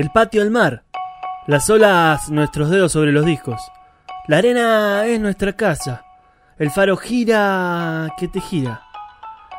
El 0.00 0.08
patio 0.08 0.40
al 0.40 0.50
mar. 0.50 0.82
Las 1.46 1.68
olas 1.68 2.30
nuestros 2.30 2.70
dedos 2.70 2.90
sobre 2.90 3.12
los 3.12 3.26
discos. 3.26 3.60
La 4.28 4.38
arena 4.38 5.04
es 5.04 5.20
nuestra 5.20 5.52
casa. 5.52 6.06
El 6.58 6.70
faro 6.70 6.96
gira 6.96 8.08
que 8.18 8.26
te 8.26 8.40
gira. 8.40 8.80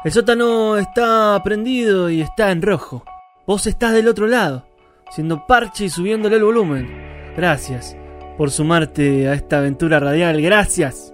El 0.03 0.12
sótano 0.12 0.78
está 0.78 1.40
prendido 1.44 2.09
y 2.09 2.22
está 2.22 2.50
en 2.50 2.63
rojo. 2.63 3.06
Vos 3.46 3.68
estás 3.68 3.94
del 3.94 4.07
otro 4.07 4.25
lado, 4.25 4.66
siendo 5.12 5.46
parche 5.46 5.85
y 5.85 5.90
subiéndole 5.91 6.38
el 6.38 6.44
volumen. 6.44 6.90
Gracias 7.38 7.96
por 8.35 8.50
sumarte 8.50 9.28
a 9.28 9.35
esta 9.35 9.59
aventura 9.59 10.00
radial. 10.00 10.41
Gracias 10.41 11.13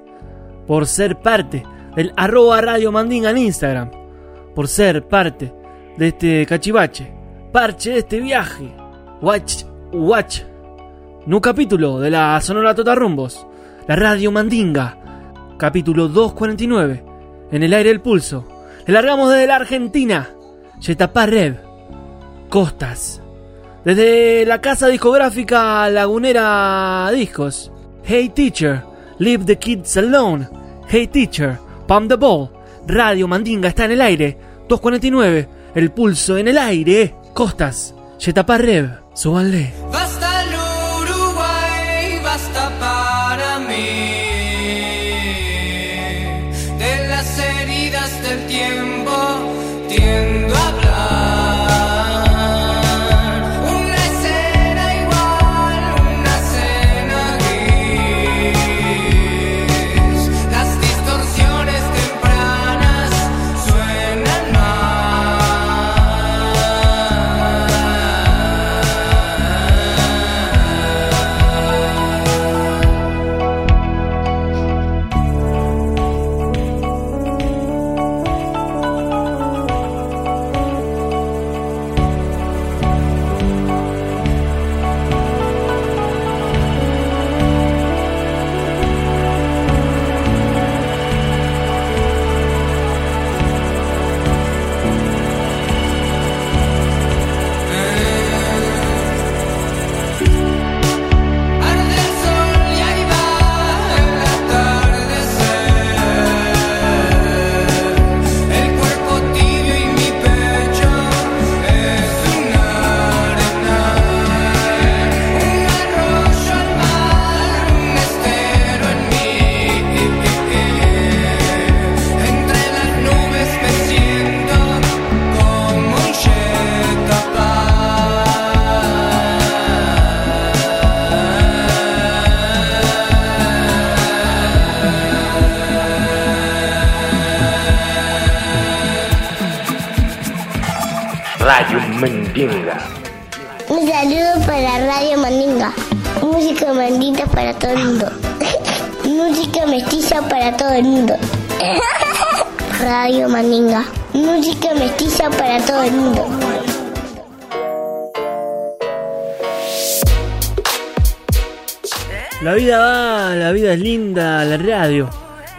por 0.66 0.86
ser 0.86 1.20
parte 1.20 1.66
del 1.98 2.14
arroba 2.16 2.62
Radio 2.62 2.94
Mandinga 2.94 3.32
en 3.32 3.40
Instagram. 3.40 3.92
Por 4.56 4.70
ser 4.70 5.06
parte 5.06 5.54
de 5.98 6.08
este 6.08 6.46
cachivache. 6.46 7.12
Parche 7.52 7.90
de 7.90 8.00
este 8.00 8.22
viaje. 8.22 8.87
Watch, 9.20 9.64
watch. 9.92 10.42
Nu 11.26 11.42
capítulo 11.42 12.00
de 12.00 12.12
la 12.12 12.40
Sonora 12.40 12.76
Totarrumbos. 12.76 13.48
La 13.88 13.96
Radio 13.96 14.32
Mandinga. 14.32 14.98
Capítulo 15.58 16.08
249. 16.08 17.04
En 17.52 17.64
el 17.64 17.74
aire 17.74 17.90
el 17.90 18.02
pulso. 18.02 18.48
Le 18.86 18.94
largamos 18.94 19.32
desde 19.32 19.48
la 19.48 19.56
Argentina. 19.56 20.30
Yetapá 20.80 21.26
Rev. 21.26 21.58
Costas. 22.50 23.20
Desde 23.84 24.46
la 24.46 24.62
casa 24.62 24.88
discográfica 24.88 25.90
Lagunera 25.90 27.10
Discos. 27.12 27.72
Hey 28.04 28.30
Teacher, 28.30 28.84
Leave 29.18 29.46
the 29.46 29.58
Kids 29.58 29.98
Alone. 29.98 30.48
Hey 30.88 31.08
Teacher, 31.08 31.58
Pump 31.88 32.08
the 32.08 32.16
Ball. 32.16 32.52
Radio 32.86 33.28
Mandinga 33.28 33.70
está 33.70 33.86
en 33.86 33.92
el 33.92 34.02
aire. 34.02 34.38
249, 34.70 35.50
el 35.74 35.92
pulso 35.92 36.38
en 36.38 36.50
el 36.50 36.58
aire. 36.58 37.16
Costas, 37.34 37.96
Yetapá 38.20 38.58
Rev, 38.58 39.07
súbanle. 39.18 39.74
Basta 39.92 40.17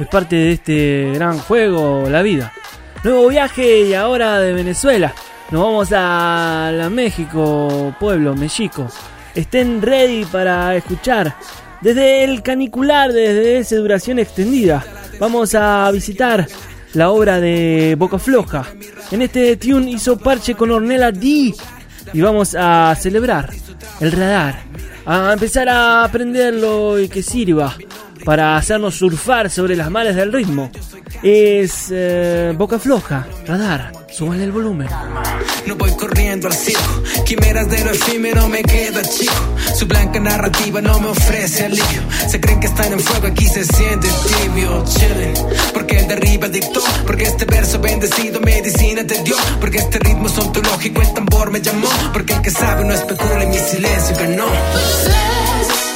parte 0.08 0.36
de 0.36 0.52
este 0.52 1.12
gran 1.14 1.38
juego, 1.38 2.08
la 2.08 2.22
vida. 2.22 2.52
Nuevo 3.04 3.28
viaje 3.28 3.82
y 3.82 3.94
ahora 3.94 4.40
de 4.40 4.52
Venezuela. 4.52 5.14
Nos 5.50 5.62
vamos 5.62 5.88
a 5.92 6.70
la 6.74 6.90
México, 6.90 7.94
pueblo, 7.98 8.34
México. 8.34 8.88
Estén 9.34 9.80
ready 9.82 10.24
para 10.24 10.76
escuchar. 10.76 11.36
Desde 11.80 12.24
el 12.24 12.42
canicular, 12.42 13.12
desde 13.12 13.58
esa 13.58 13.76
duración 13.76 14.18
extendida, 14.18 14.84
vamos 15.20 15.54
a 15.54 15.90
visitar 15.92 16.46
la 16.94 17.10
obra 17.10 17.40
de 17.40 17.94
Boca 17.96 18.18
Floja. 18.18 18.66
En 19.10 19.22
este 19.22 19.56
tune 19.56 19.92
hizo 19.92 20.18
parche 20.18 20.54
con 20.54 20.70
Ornella 20.70 21.12
D. 21.12 21.54
Y 22.12 22.20
vamos 22.20 22.56
a 22.58 22.94
celebrar 22.98 23.50
el 24.00 24.12
radar. 24.12 24.62
A 25.06 25.32
empezar 25.32 25.68
a 25.68 26.04
aprenderlo 26.04 26.98
y 26.98 27.08
que 27.08 27.22
sirva 27.22 27.76
para 28.24 28.56
hacernos 28.56 28.96
surfar 28.96 29.50
sobre 29.50 29.76
las 29.76 29.90
malas 29.90 30.16
del 30.16 30.32
ritmo. 30.32 30.70
Es 31.22 31.88
eh, 31.90 32.52
Boca 32.56 32.78
Floja, 32.78 33.26
radar. 33.46 33.92
Súbale 34.10 34.44
el 34.44 34.52
volumen. 34.52 34.88
No 35.66 35.76
voy 35.76 35.92
corriendo 35.92 36.48
al 36.48 36.54
circo, 36.54 37.02
quimeras 37.24 37.68
de 37.68 37.84
lo 37.84 37.90
efímero 37.90 38.48
me 38.48 38.62
queda 38.62 39.02
chico. 39.02 39.34
Su 39.76 39.86
blanca 39.86 40.18
narrativa 40.18 40.80
no 40.80 40.98
me 40.98 41.08
ofrece 41.08 41.66
alivio. 41.66 42.02
Se 42.28 42.40
creen 42.40 42.58
que 42.60 42.66
están 42.66 42.92
en 42.92 43.00
fuego, 43.00 43.26
aquí 43.26 43.46
se 43.46 43.64
siente 43.64 44.08
tibio, 44.08 44.84
chilling. 44.86 45.34
Porque 45.72 45.98
el 45.98 46.08
de 46.08 46.14
arriba 46.14 46.48
dictó, 46.48 46.82
porque 47.06 47.24
este 47.24 47.44
verso 47.44 47.78
bendecido 47.80 48.40
medicina 48.40 49.06
te 49.06 49.22
dio. 49.22 49.36
Porque 49.60 49.78
este 49.78 49.98
ritmo 49.98 50.26
es 50.26 50.38
ontológico, 50.38 51.02
el 51.02 51.12
tambor 51.14 51.50
me 51.50 51.60
llamó. 51.60 51.88
Porque 52.12 52.32
el 52.32 52.42
que 52.42 52.50
sabe 52.50 52.84
no 52.84 52.94
especula 52.94 53.44
y 53.44 53.48
mi 53.48 53.58
silencio 53.58 54.16
ganó. 54.16 54.46
Te 54.46 55.87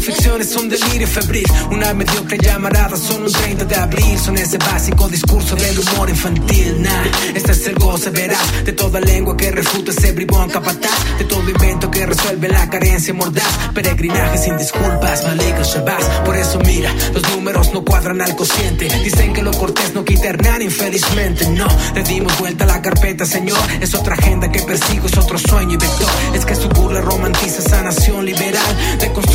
son 0.00 0.14
ficciones, 0.14 0.50
son 0.50 0.68
delirio 0.68 1.06
febril. 1.06 1.44
Una 1.70 1.92
mediocre 1.92 2.38
llamarada 2.38 2.96
son 2.96 3.22
un 3.22 3.32
30 3.32 3.64
de 3.64 3.74
abril. 3.74 4.18
Son 4.18 4.36
ese 4.36 4.56
básico 4.58 5.08
discurso 5.08 5.56
del 5.56 5.78
humor 5.78 6.08
infantil. 6.08 6.80
Nah, 6.80 7.04
este 7.34 7.52
es 7.52 7.66
el 7.66 7.74
goce, 7.74 8.10
verás. 8.10 8.64
De 8.64 8.72
toda 8.72 9.00
lengua 9.00 9.36
que 9.36 9.50
refuta 9.50 9.90
ese 9.90 10.12
bribón 10.12 10.48
capataz. 10.48 11.18
De 11.18 11.24
todo 11.24 11.48
invento 11.48 11.90
que 11.90 12.06
resuelve 12.06 12.48
la 12.48 12.68
carencia 12.70 13.12
mordaz. 13.12 13.70
Peregrinaje 13.74 14.38
sin 14.38 14.56
disculpas, 14.56 15.24
malika 15.24 15.62
shabazz. 15.62 16.04
Por 16.24 16.36
eso 16.36 16.58
mira, 16.60 16.94
los 17.12 17.22
números 17.30 17.72
no 17.72 17.84
cuadran 17.84 18.20
al 18.22 18.34
cociente. 18.36 18.88
Dicen 19.04 19.32
que 19.32 19.42
lo 19.42 19.52
cortés 19.52 19.94
no 19.94 20.04
quita 20.04 20.28
Hernán, 20.28 20.62
infelizmente. 20.62 21.48
No, 21.50 21.66
le 21.94 22.02
dimos 22.04 22.38
vuelta 22.38 22.64
a 22.64 22.68
la 22.68 22.80
carpeta, 22.80 23.26
señor. 23.26 23.58
Es 23.80 23.94
otra 23.94 24.14
agenda 24.14 24.50
que 24.50 24.60
persigo, 24.60 25.06
es 25.06 25.16
otro 25.18 25.38
sueño 25.38 25.74
y 25.74 25.76
vector. 25.76 26.08
Es 26.34 26.46
que 26.46 26.54
su 26.54 26.68
burla 26.68 27.00
romantiza 27.00 27.58
esa 27.58 27.82
nación 27.82 28.24
liberal. 28.24 28.98
Deconstruye 28.98 29.29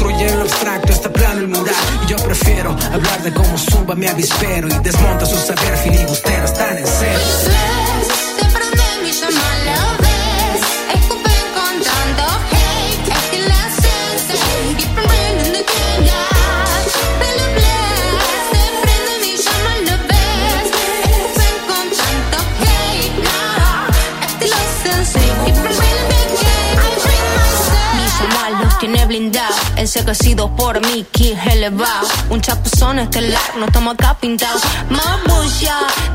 prefiero 2.66 2.96
hablar 2.96 3.24
de 3.24 3.34
cómo 3.34 3.58
zumba 3.58 3.96
mi 3.96 4.08
avispero 4.08 4.68
y 4.68 4.74
desmonta 4.80 5.26
su 5.26 5.38
saber 5.38 5.78
filibustero. 5.78 6.45
Enseguecidos 30.16 30.50
por 30.52 30.80
mi 30.82 31.04
ki 31.04 31.36
elevado. 31.52 32.08
Un 32.30 32.42
chapuzón 32.42 33.00
estelar, 33.00 33.42
no 33.58 33.66
estamos 33.66 33.94
acá 33.96 34.18
pintados. 34.20 34.62
Más 34.90 35.20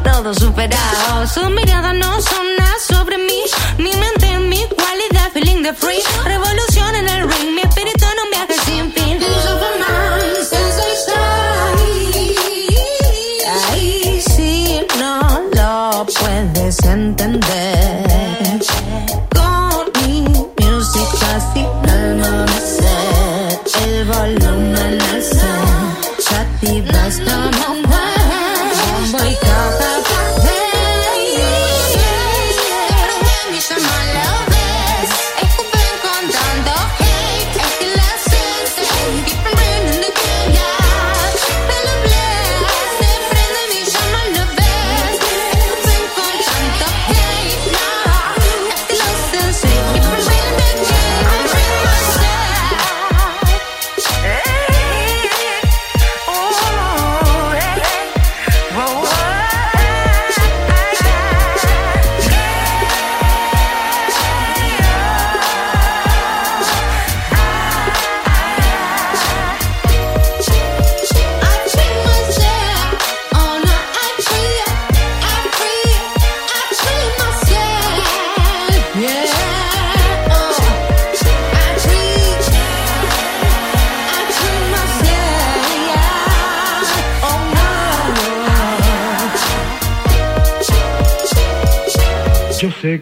todo 0.03 0.35
superado. 0.35 1.27
Sus 1.27 1.51
miradas 1.51 1.95
no 1.95 2.21
son 2.21 2.47
nada 2.59 2.75
sobre 2.89 3.19
mí. 3.19 3.43
Mi 3.79 3.93
mente, 3.93 4.39
mi 4.39 4.65
cualidad, 4.75 5.31
feeling 5.33 5.63
de 5.63 5.75
free. 5.75 6.03
Revolución 6.25 6.95
en 6.95 7.09
el 7.09 7.31
ring, 7.31 7.55
mi 7.55 7.61
espíritu 7.61 8.00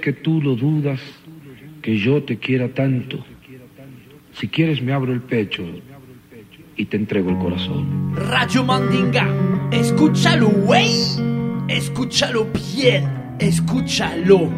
que 0.08 0.14
tú 0.14 0.40
lo 0.40 0.56
dudas, 0.56 0.98
que 1.82 1.98
yo 1.98 2.24
te 2.24 2.38
quiera 2.38 2.72
tanto. 2.72 3.22
Si 4.32 4.48
quieres 4.48 4.80
me 4.80 4.94
abro 4.94 5.12
el 5.12 5.20
pecho 5.20 5.62
y 6.76 6.86
te 6.86 6.96
entrego 6.96 7.28
el 7.28 7.36
corazón. 7.36 8.14
Radio 8.16 8.64
Mandinga, 8.64 9.28
escúchalo, 9.70 10.48
güey. 10.48 10.88
Escúchalo 11.68 12.46
bien, 12.74 13.36
escúchalo. 13.38 14.48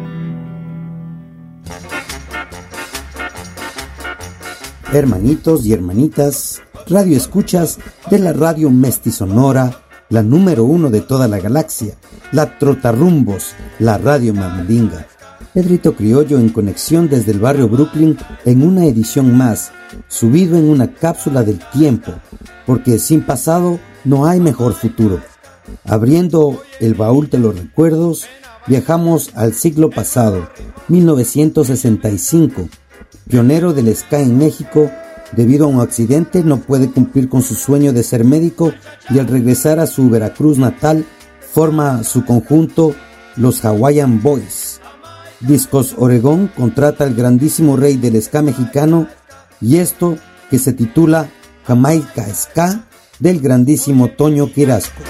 Hermanitos 4.93 5.65
y 5.65 5.73
hermanitas, 5.73 6.63
radio 6.87 7.17
escuchas 7.17 7.77
de 8.09 8.19
la 8.19 8.31
radio 8.31 8.69
mestizonora, 8.69 9.81
la 10.07 10.23
número 10.23 10.63
uno 10.63 10.89
de 10.89 11.01
toda 11.01 11.27
la 11.27 11.39
galaxia, 11.39 11.95
la 12.31 12.57
Trotarrumbos, 12.57 13.53
la 13.79 13.97
radio 13.97 14.33
Mandinga. 14.33 15.07
Pedrito 15.53 15.95
Criollo 15.95 16.39
en 16.39 16.47
conexión 16.47 17.09
desde 17.09 17.33
el 17.33 17.39
barrio 17.39 17.67
Brooklyn 17.67 18.17
en 18.45 18.63
una 18.63 18.85
edición 18.85 19.35
más, 19.35 19.71
subido 20.07 20.57
en 20.57 20.69
una 20.69 20.93
cápsula 20.93 21.43
del 21.43 21.59
tiempo, 21.73 22.13
porque 22.65 22.97
sin 22.99 23.21
pasado 23.21 23.77
no 24.05 24.25
hay 24.25 24.39
mejor 24.39 24.73
futuro. 24.73 25.19
Abriendo 25.83 26.61
el 26.79 26.93
baúl 26.93 27.29
de 27.29 27.39
los 27.39 27.59
recuerdos 27.59 28.25
viajamos 28.65 29.31
al 29.35 29.53
siglo 29.53 29.89
pasado, 29.89 30.49
1965. 30.87 32.69
Pionero 33.27 33.73
del 33.73 33.93
ska 33.93 34.21
en 34.21 34.37
México, 34.37 34.89
debido 35.33 35.65
a 35.65 35.69
un 35.69 35.81
accidente 35.81 36.43
no 36.43 36.61
puede 36.61 36.89
cumplir 36.89 37.27
con 37.27 37.41
su 37.41 37.55
sueño 37.55 37.91
de 37.91 38.03
ser 38.03 38.23
médico 38.23 38.73
y 39.09 39.19
al 39.19 39.27
regresar 39.27 39.79
a 39.79 39.87
su 39.87 40.09
Veracruz 40.09 40.57
natal 40.57 41.05
forma 41.53 42.05
su 42.05 42.23
conjunto 42.23 42.95
los 43.35 43.63
Hawaiian 43.65 44.21
Boys. 44.21 44.80
Discos 45.41 45.95
Oregón 45.97 46.51
contrata 46.55 47.03
al 47.03 47.15
grandísimo 47.15 47.75
rey 47.75 47.97
del 47.97 48.21
ska 48.21 48.41
mexicano 48.41 49.07
y 49.59 49.77
esto 49.77 50.17
que 50.49 50.59
se 50.59 50.73
titula 50.73 51.29
Jamaica 51.65 52.25
Ska 52.33 52.85
del 53.19 53.39
grandísimo 53.39 54.09
Toño 54.09 54.51
Quirasco. 54.51 55.01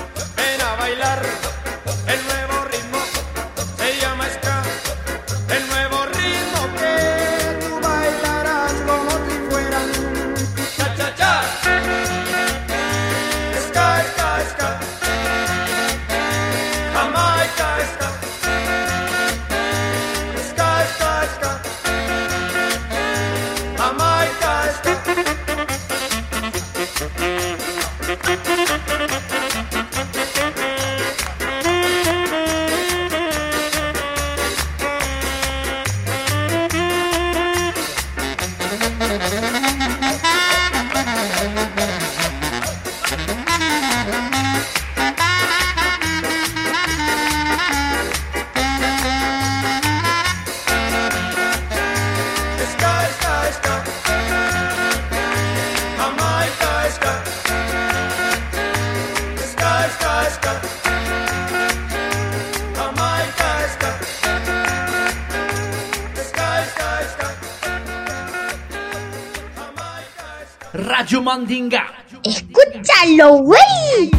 Mandinga. 71.31 71.83
Escúchalo, 72.25 73.43
güey. 73.43 74.11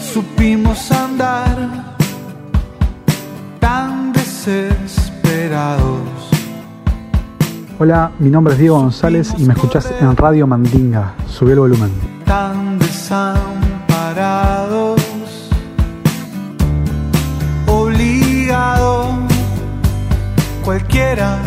Supimos 0.00 0.90
andar 0.90 1.94
tan 3.60 4.14
desesperados. 4.14 6.00
Hola, 7.78 8.12
mi 8.18 8.30
nombre 8.30 8.54
es 8.54 8.60
Diego 8.60 8.80
González 8.80 9.34
y 9.36 9.44
me 9.44 9.52
escuchás 9.52 9.92
en 10.00 10.16
Radio 10.16 10.46
Mandinga. 10.46 11.12
Subí 11.28 11.52
el 11.52 11.58
volumen. 11.58 11.92
tan 12.24 12.78
desamparados, 12.78 15.02
obligado, 17.66 19.18
cualquiera 20.64 21.42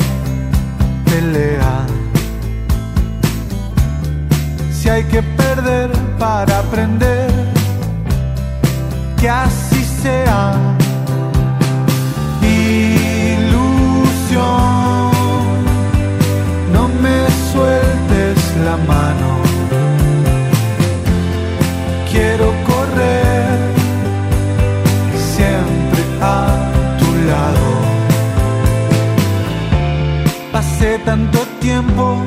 Pasé 30.82 30.98
tanto 31.06 31.40
tiempo 31.60 32.18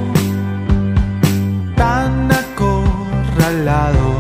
tan 1.75 2.31
acorralado. 2.31 4.11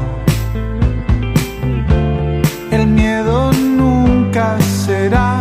El 2.72 2.88
miedo 2.88 3.52
nunca 3.52 4.58
será 4.60 5.38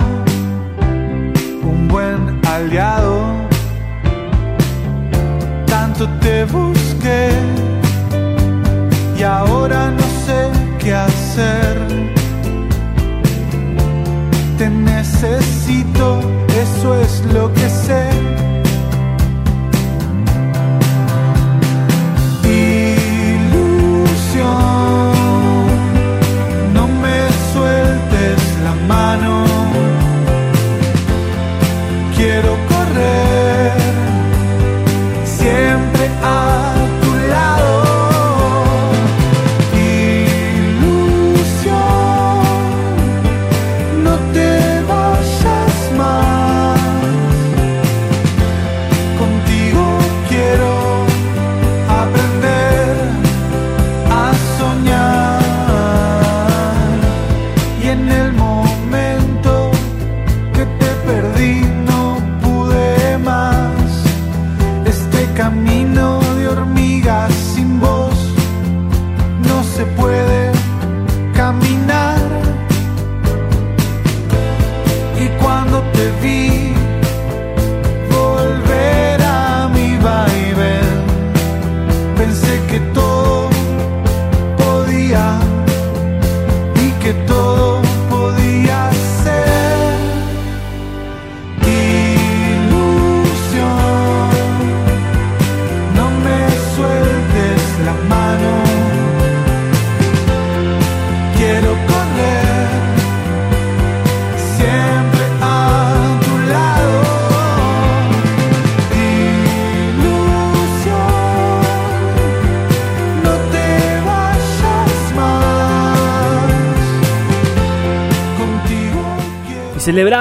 un 1.63 1.87
buen 1.87 2.39
aliado. 2.47 3.23
Tanto 5.65 6.07
te 6.21 6.45
busqué 6.45 7.31
y 9.17 9.23
ahora 9.23 9.89
no 9.89 10.07
sé 10.27 10.39
qué 10.77 10.93
hacer. 10.93 11.79
Te 14.59 14.69
necesito, 14.69 16.19
eso 16.61 16.93
es 17.01 17.23
lo 17.33 17.51
que 17.53 17.67
sé. 17.69 18.12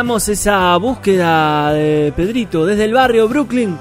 Esa 0.02 0.76
búsqueda 0.78 1.72
de 1.72 2.12
Pedrito 2.16 2.66
desde 2.66 2.86
el 2.86 2.92
barrio 2.92 3.28
Brooklyn, 3.28 3.78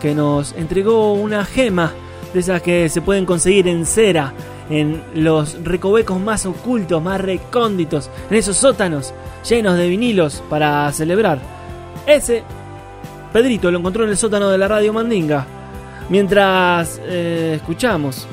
que 0.00 0.16
nos 0.16 0.52
entregó 0.54 1.12
una 1.12 1.44
gema 1.44 1.92
de 2.34 2.40
esas 2.40 2.60
que 2.60 2.88
se 2.88 3.00
pueden 3.00 3.24
conseguir 3.24 3.68
en 3.68 3.86
cera 3.86 4.34
en 4.68 5.00
los 5.14 5.62
recovecos 5.62 6.20
más 6.20 6.44
ocultos, 6.44 7.00
más 7.00 7.20
recónditos, 7.20 8.10
en 8.28 8.36
esos 8.36 8.56
sótanos 8.56 9.14
llenos 9.48 9.78
de 9.78 9.88
vinilos 9.88 10.42
para 10.50 10.92
celebrar. 10.92 11.38
Ese, 12.04 12.42
Pedrito 13.32 13.70
lo 13.70 13.78
encontró 13.78 14.02
en 14.02 14.10
el 14.10 14.16
sótano 14.16 14.50
de 14.50 14.58
la 14.58 14.66
radio 14.66 14.92
Mandinga. 14.92 15.46
Mientras 16.08 17.00
eh, 17.04 17.52
escuchamos 17.56 18.26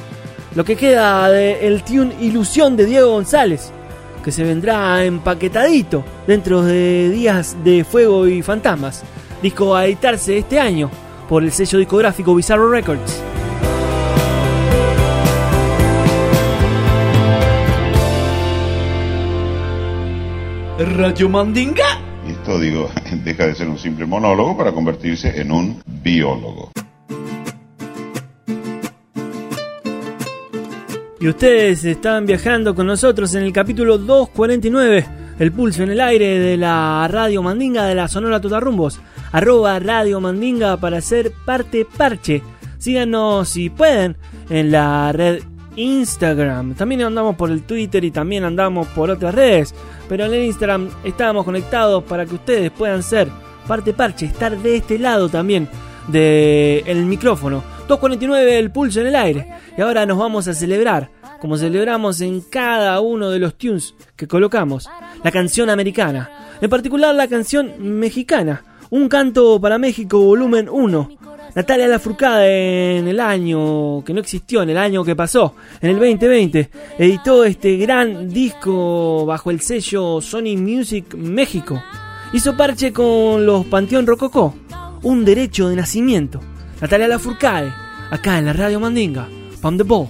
lo 0.56 0.66
que 0.66 0.76
queda 0.76 1.30
de 1.30 1.68
el 1.68 1.84
tune 1.84 2.16
Ilusión 2.20 2.76
de 2.76 2.86
Diego 2.86 3.12
González, 3.12 3.72
que 4.24 4.32
se 4.32 4.44
vendrá 4.44 5.06
empaquetadito 5.06 6.17
dentro 6.28 6.62
de 6.62 7.10
días 7.10 7.58
de 7.64 7.84
fuego 7.84 8.28
y 8.28 8.44
fantasmas. 8.44 9.04
Disco 9.42 9.76
a 9.76 9.86
editarse 9.86 10.38
este 10.38 10.60
año 10.60 10.92
por 11.28 11.44
el 11.44 11.52
sello 11.52 11.80
discográfico 11.80 12.36
Bizarro 12.36 12.70
Records. 12.70 13.24
Radio 20.80 21.28
Mandinga. 21.28 22.00
Y 22.28 22.32
esto, 22.32 22.60
digo, 22.60 22.90
deja 23.24 23.48
de 23.48 23.56
ser 23.56 23.68
un 23.68 23.80
simple 23.80 24.06
monólogo 24.06 24.56
para 24.56 24.72
convertirse 24.72 25.42
en 25.42 25.52
un 25.52 25.82
biólogo. 26.04 26.72
Y 31.20 31.28
ustedes 31.28 31.84
están 31.84 32.28
viajando 32.28 32.76
con 32.76 32.86
nosotros 32.86 33.34
en 33.34 33.42
el 33.42 33.52
capítulo 33.52 33.98
249, 33.98 35.06
el 35.40 35.52
pulso 35.52 35.84
en 35.84 35.92
el 35.92 36.02
aire 36.02 36.40
de 36.40 36.58
la 36.58 37.08
Radio 37.10 37.44
Mandinga 37.44 37.86
de 37.86 37.96
la 37.96 38.08
Sonora 38.08 38.42
Totarrumbos. 38.42 39.00
Arroba 39.32 39.80
Radio 39.80 40.20
Mandinga 40.20 40.78
para 40.78 41.02
ser 41.02 41.32
parte 41.46 41.86
parche. 41.86 42.42
Síganos 42.78 43.50
si 43.50 43.70
pueden 43.70 44.18
en 44.50 44.72
la 44.72 45.12
red 45.12 45.44
Instagram. 45.76 46.74
También 46.76 47.04
andamos 47.04 47.36
por 47.36 47.52
el 47.52 47.64
Twitter 47.64 48.04
y 48.04 48.12
también 48.12 48.44
andamos 48.44 48.88
por 48.88 49.10
otras 49.10 49.34
redes. 49.34 49.76
Pero 50.10 50.26
en 50.26 50.34
el 50.34 50.44
Instagram 50.46 50.90
estábamos 51.04 51.46
conectados 51.46 52.04
para 52.04 52.26
que 52.26 52.36
ustedes 52.36 52.72
puedan 52.72 53.04
ser 53.04 53.28
parte 53.68 53.94
parche, 53.94 54.26
estar 54.26 54.58
de 54.58 54.78
este 54.78 54.98
lado 54.98 55.30
también 55.30 55.70
del 56.08 57.06
micrófono. 57.06 57.64
249 57.88 58.60
el 58.60 58.72
pulso 58.72 59.02
en 59.02 59.08
el 59.08 59.16
aire. 59.16 59.54
Y 59.78 59.82
ahora 59.82 60.06
nos 60.06 60.18
vamos 60.18 60.48
a 60.48 60.54
celebrar, 60.54 61.10
como 61.40 61.58
celebramos 61.58 62.22
en 62.22 62.42
cada 62.42 63.00
uno 63.02 63.30
de 63.30 63.40
los 63.40 63.56
tunes 63.56 63.94
que 64.16 64.28
colocamos, 64.28 64.90
la 65.24 65.32
canción 65.32 65.70
americana. 65.70 66.30
En 66.62 66.70
particular 66.70 67.14
la 67.14 67.28
canción 67.28 67.74
mexicana. 68.00 68.64
Un 68.90 69.10
canto 69.10 69.60
para 69.60 69.78
México 69.78 70.20
volumen 70.20 70.70
1. 70.70 71.10
Natalia 71.56 71.88
Lafourcade 71.88 73.00
en 73.00 73.08
el 73.08 73.20
año 73.20 74.04
que 74.04 74.14
no 74.14 74.20
existió, 74.20 74.62
en 74.62 74.70
el 74.70 74.78
año 74.78 75.04
que 75.04 75.16
pasó, 75.16 75.56
en 75.82 75.90
el 75.90 75.96
2020, 75.96 76.70
editó 77.00 77.44
este 77.44 77.78
gran 77.78 78.30
disco 78.30 79.26
bajo 79.26 79.50
el 79.50 79.60
sello 79.62 80.22
Sony 80.22 80.56
Music 80.56 81.16
México. 81.16 81.82
Hizo 82.32 82.56
parche 82.56 82.94
con 82.94 83.46
los 83.46 83.66
Panteón 83.66 84.06
Rococó, 84.06 84.54
un 85.02 85.26
derecho 85.26 85.70
de 85.70 85.78
nacimiento. 85.78 86.40
Natalia 86.80 87.08
Lafourcade, 87.08 87.74
acá 88.12 88.38
en 88.38 88.46
la 88.46 88.54
Radio 88.54 88.80
Mandinga, 88.80 89.28
Pam 89.60 89.78
the 89.78 89.84
Ball. 89.84 90.10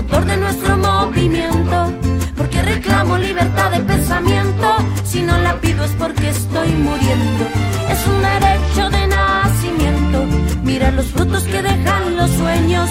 motor 0.00 0.24
de 0.24 0.36
nuestro 0.38 0.78
movimiento, 0.78 1.92
porque 2.34 2.62
reclamo 2.62 3.18
libertad 3.18 3.70
de 3.70 3.80
pensamiento, 3.80 4.66
si 5.04 5.20
no 5.20 5.36
la 5.38 5.60
pido 5.60 5.84
es 5.84 5.90
porque 5.92 6.30
estoy 6.30 6.68
muriendo, 6.72 7.44
es 7.90 8.06
un 8.06 8.18
derecho 8.22 8.88
de 8.96 9.06
nacimiento, 9.06 10.18
mira 10.62 10.90
los 10.90 11.06
frutos 11.06 11.42
que 11.42 11.60
dejan 11.60 12.16
los 12.16 12.30
sueños, 12.30 12.88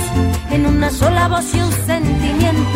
en 0.51 0.67
una 0.67 0.91
sola 0.91 1.27
voz 1.29 1.47
y 1.55 1.61
un 1.61 1.71
sentimiento, 1.71 2.68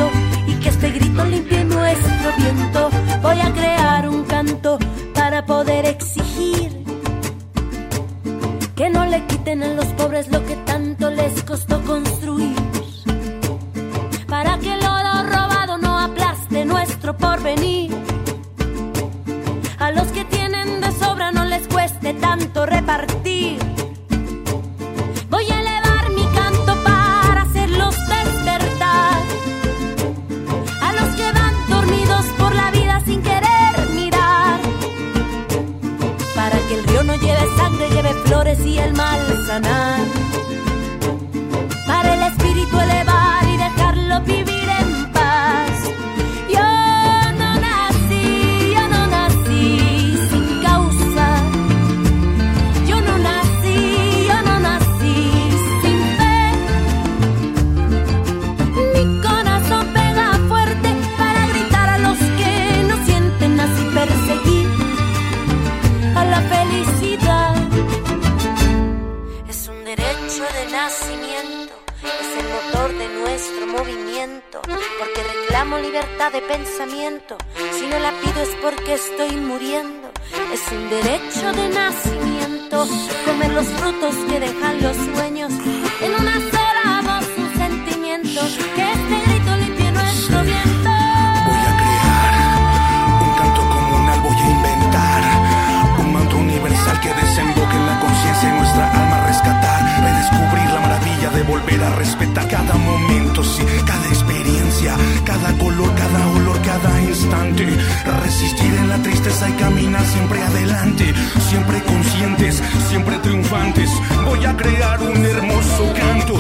volver 102.04 102.18
a 102.24 102.34
respetar 102.34 102.48
cada 102.48 102.74
momento, 102.76 103.44
sí, 103.44 103.64
cada 103.86 104.08
experiencia 104.08 104.96
Cada 105.26 105.58
color, 105.58 105.94
cada 105.96 106.28
olor, 106.28 106.62
cada 106.62 107.02
instante 107.02 107.66
Persistir 108.06 108.74
en 108.74 108.90
la 108.90 108.98
tristeza 108.98 109.50
y 109.50 109.54
caminar 109.54 110.06
siempre 110.06 110.42
adelante, 110.42 111.14
siempre 111.50 111.82
conscientes, 111.84 112.62
siempre 112.90 113.18
triunfantes. 113.20 113.90
Voy 114.26 114.46
a 114.46 114.56
crear 114.56 115.02
un 115.02 115.26
hermoso 115.26 115.94
canto, 115.96 116.36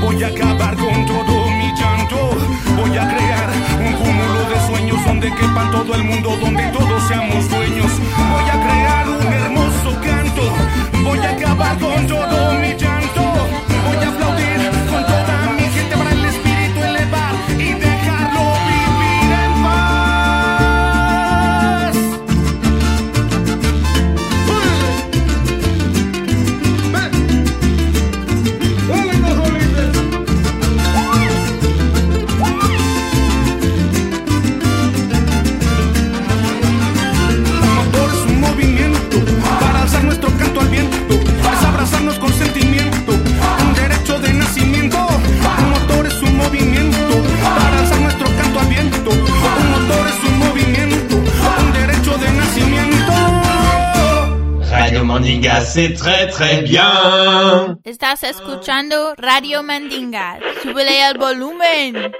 voy 0.00 0.22
a 0.22 0.28
acabar 0.28 0.76
con 0.76 1.06
todo 1.06 1.50
mi 1.50 1.72
llanto. 1.78 2.30
Voy 2.76 2.96
a 2.96 3.08
crear 3.08 3.50
un 3.80 3.92
cúmulo 3.94 4.50
de 4.50 4.66
sueños 4.66 5.04
donde 5.06 5.30
quepan 5.30 5.70
todo 5.70 5.94
el 5.94 6.04
mundo, 6.04 6.36
donde 6.40 6.62
todos 6.68 7.08
seamos 7.08 7.45
Mandinga, 55.26 55.60
c'est 55.60 55.92
très 55.92 56.28
très 56.28 56.62
bien. 56.62 57.80
Estás 57.82 58.22
escuchando 58.22 59.12
Radio 59.16 59.64
Mandinga. 59.64 60.38
Súbele 60.62 61.02
al 61.02 61.18
volumen. 61.18 62.12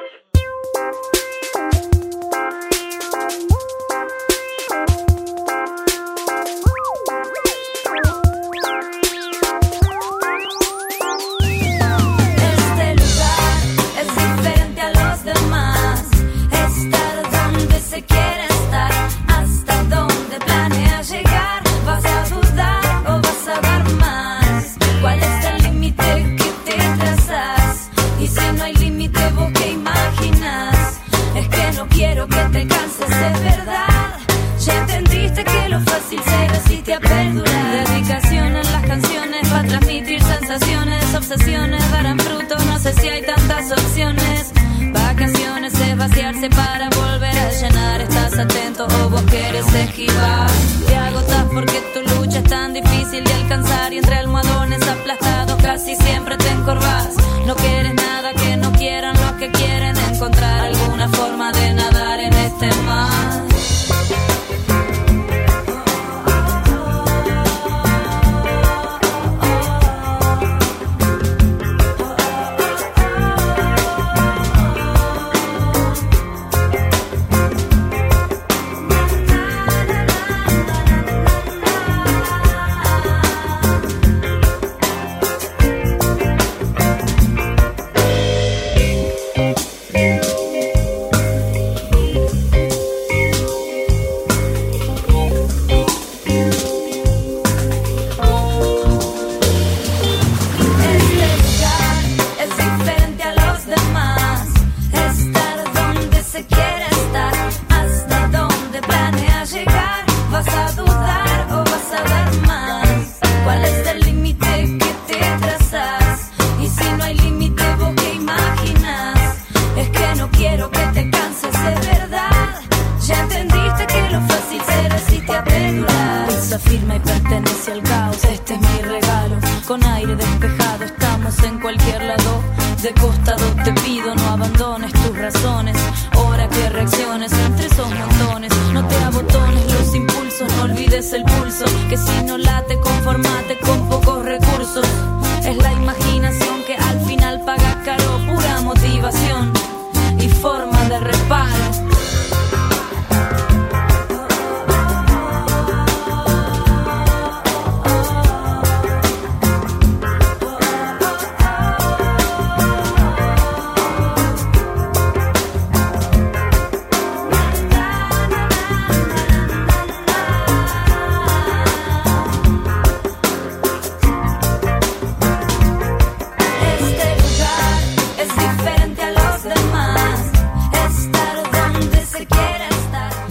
De 132.87 132.95
costado 132.95 133.26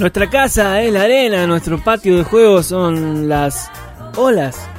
Nuestra 0.05 0.29
casa 0.29 0.83
es 0.83 0.93
la 0.93 1.01
arena, 1.01 1.47
nuestro 1.47 1.83
patio 1.83 2.17
de 2.17 2.23
juegos 2.23 2.67
son 2.67 3.27
las 3.27 3.71
olas, 4.15 4.69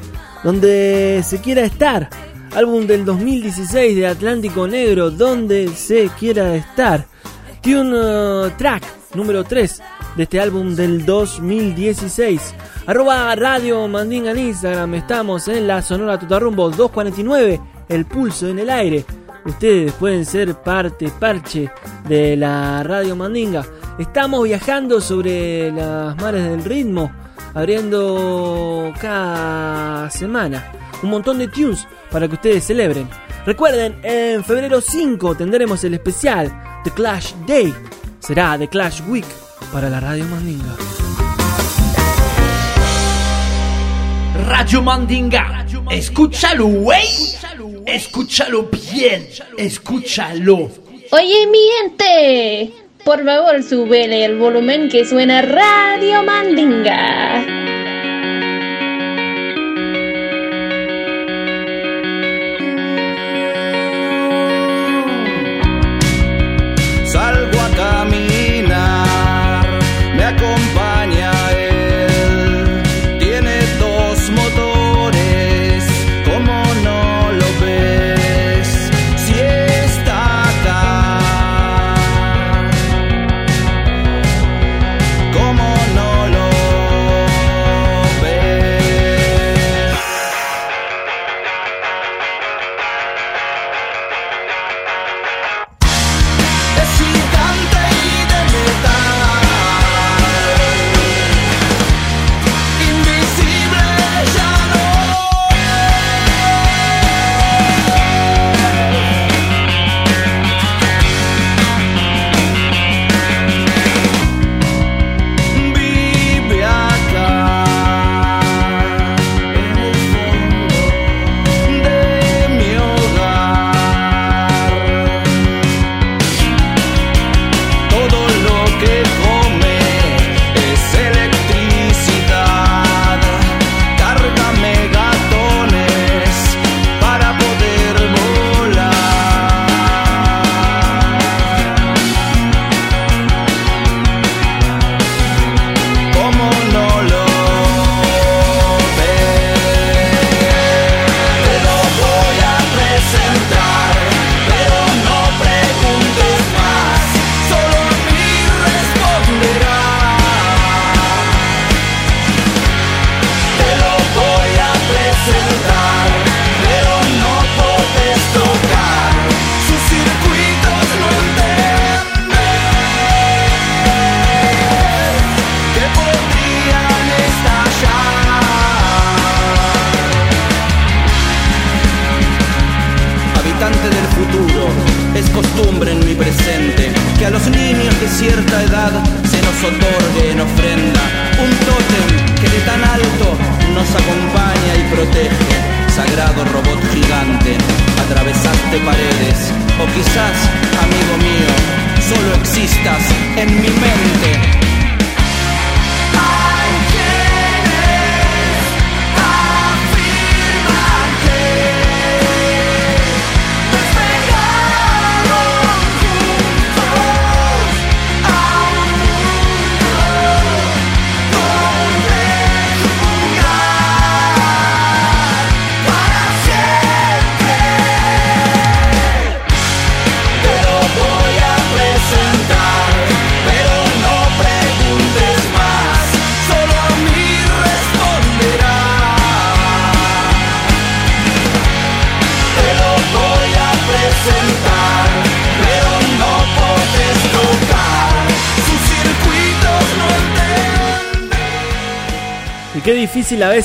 donde 0.45 1.21
se 1.25 1.41
quiera 1.41 1.63
estar. 1.63 2.09
Álbum 2.55 2.87
del 2.87 3.05
2016 3.05 3.97
de 3.97 4.07
Atlántico 4.07 4.69
Negro, 4.69 5.11
donde 5.11 5.67
se 5.75 6.09
quiera 6.11 6.55
estar. 6.55 7.07
Tune 7.61 7.91
uh, 7.93 8.51
Track 8.57 8.85
número 9.17 9.43
3 9.43 9.83
de 10.15 10.23
este 10.23 10.39
álbum 10.39 10.77
del 10.77 11.05
2016. 11.05 12.55
Arroba 12.87 13.35
Radio 13.35 13.89
Mandinga 13.89 14.31
en 14.31 14.39
Instagram, 14.39 14.95
estamos 14.95 15.49
en 15.49 15.67
la 15.67 15.83
Sonora 15.83 16.21
Totarrumbo 16.21 16.71
249, 16.71 17.61
el 17.89 18.07
pulso 18.07 18.47
en 18.47 18.61
el 18.61 18.71
aire. 18.71 19.05
Ustedes 19.45 19.93
pueden 19.95 20.25
ser 20.25 20.55
parte, 20.55 21.11
parche 21.19 21.69
de 22.09 22.37
la 22.37 22.85
Radio 22.85 23.17
Mandinga. 23.17 23.67
Estamos 23.99 24.45
viajando 24.45 25.01
sobre 25.01 25.73
las 25.73 26.15
mares 26.17 26.45
del 26.45 26.63
ritmo, 26.65 27.11
abriendo 27.55 28.93
cada 29.01 30.11
semana 30.11 30.71
un 31.03 31.09
montón 31.09 31.39
de 31.39 31.49
tunes 31.49 31.89
para 32.11 32.29
que 32.29 32.35
ustedes 32.35 32.65
celebren. 32.65 33.09
Recuerden, 33.47 33.99
en 34.03 34.45
febrero 34.45 34.83
5 34.83 35.37
tendremos 35.37 35.83
el 35.85 35.95
especial 35.95 36.53
The 36.85 36.91
Clash 36.91 37.33
Day. 37.47 37.75
Será 38.19 38.59
The 38.59 38.69
Clash 38.69 39.01
Week 39.09 39.25
para 39.73 39.89
la 39.89 39.99
Radio 40.01 40.27
Mandinga. 40.27 40.77
Radio 44.47 44.83
Mandinga. 44.83 45.67
Escúchalo, 45.91 46.67
güey. 46.67 47.09
Escúchalo 47.87 48.69
bien. 48.93 49.27
Escúchalo. 49.57 50.69
Oye, 51.13 51.47
mi 51.47 51.59
gente, 51.81 52.86
por 53.07 53.25
favor, 53.25 53.63
súbele 53.63 54.25
el 54.25 54.35
volumen 54.37 54.89
que 54.89 55.05
suena 55.05 55.41
Radio 55.41 56.25
Mandinga. 56.25 57.66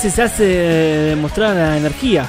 Veces 0.02 0.16
se 0.16 0.22
hace 0.24 0.46
demostrar 1.10 1.56
la 1.56 1.78
energía, 1.78 2.26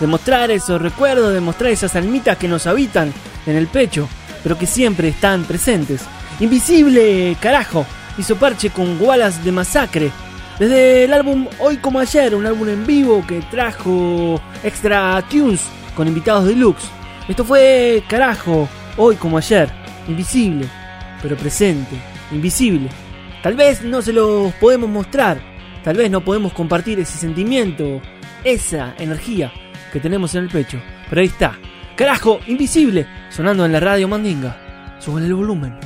demostrar 0.00 0.50
esos 0.50 0.82
recuerdos, 0.82 1.32
demostrar 1.32 1.70
esas 1.70 1.94
almitas 1.94 2.36
que 2.36 2.48
nos 2.48 2.66
habitan 2.66 3.14
en 3.46 3.54
el 3.54 3.68
pecho, 3.68 4.08
pero 4.42 4.58
que 4.58 4.66
siempre 4.66 5.10
están 5.10 5.44
presentes. 5.44 6.00
Invisible, 6.40 7.36
carajo, 7.40 7.86
hizo 8.18 8.34
parche 8.34 8.70
con 8.70 9.00
Wallace 9.00 9.42
de 9.44 9.52
Masacre. 9.52 10.10
Desde 10.58 11.04
el 11.04 11.12
álbum 11.12 11.46
Hoy 11.60 11.76
como 11.76 12.00
ayer, 12.00 12.34
un 12.34 12.46
álbum 12.46 12.68
en 12.68 12.84
vivo 12.84 13.24
que 13.28 13.42
trajo 13.42 14.40
extra 14.64 15.22
tunes 15.30 15.60
con 15.94 16.08
invitados 16.08 16.46
deluxe. 16.46 16.88
Esto 17.28 17.44
fue 17.44 18.02
carajo, 18.08 18.68
hoy 18.96 19.14
como 19.14 19.38
ayer, 19.38 19.70
invisible, 20.08 20.66
pero 21.22 21.36
presente, 21.36 21.94
invisible. 22.32 22.88
Tal 23.40 23.54
vez 23.54 23.82
no 23.82 24.02
se 24.02 24.12
los 24.12 24.52
podemos 24.54 24.90
mostrar, 24.90 25.53
tal 25.84 25.96
vez 25.96 26.10
no 26.10 26.24
podemos 26.24 26.52
compartir 26.54 26.98
ese 26.98 27.18
sentimiento, 27.18 28.00
esa 28.42 28.94
energía 28.98 29.52
que 29.92 30.00
tenemos 30.00 30.34
en 30.34 30.44
el 30.44 30.50
pecho, 30.50 30.80
pero 31.08 31.20
ahí 31.20 31.28
está. 31.28 31.56
Carajo, 31.94 32.40
invisible, 32.48 33.06
sonando 33.30 33.64
en 33.64 33.72
la 33.72 33.78
radio 33.78 34.08
Mandinga. 34.08 34.96
Suben 34.98 35.24
el 35.24 35.34
volumen. 35.34 35.78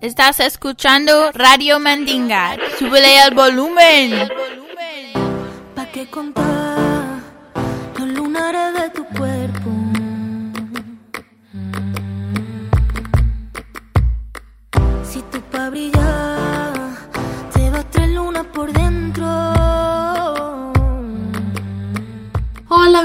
Estás 0.00 0.40
escuchando 0.40 1.32
Radio 1.32 1.78
Mandinga. 1.80 2.56
Súbele 2.78 3.24
el 3.26 3.34
volumen. 3.34 4.28
¿Pa' 5.74 5.86
qué 5.86 6.06
contar 6.06 6.55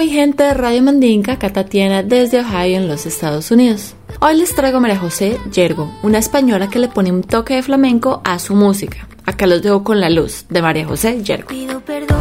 mi 0.01 0.09
gente 0.09 0.41
de 0.41 0.55
Radio 0.55 0.81
Mandinka, 0.81 1.33
acá 1.33 1.53
Tatiana 1.53 2.01
desde 2.01 2.39
Ohio 2.39 2.77
en 2.77 2.87
los 2.87 3.05
Estados 3.05 3.51
Unidos. 3.51 3.93
Hoy 4.19 4.35
les 4.35 4.55
traigo 4.55 4.77
a 4.77 4.79
María 4.79 4.97
José 4.97 5.37
Yergo, 5.53 5.91
una 6.01 6.17
española 6.17 6.71
que 6.71 6.79
le 6.79 6.87
pone 6.87 7.11
un 7.11 7.21
toque 7.21 7.53
de 7.53 7.61
flamenco 7.61 8.19
a 8.23 8.39
su 8.39 8.55
música. 8.55 9.07
Acá 9.27 9.45
los 9.45 9.61
dejo 9.61 9.83
con 9.83 9.99
la 9.99 10.09
luz 10.09 10.45
de 10.49 10.63
María 10.63 10.87
José 10.87 11.21
Yergo. 11.21 11.49
Pido 11.49 11.81
perdón, 11.81 12.20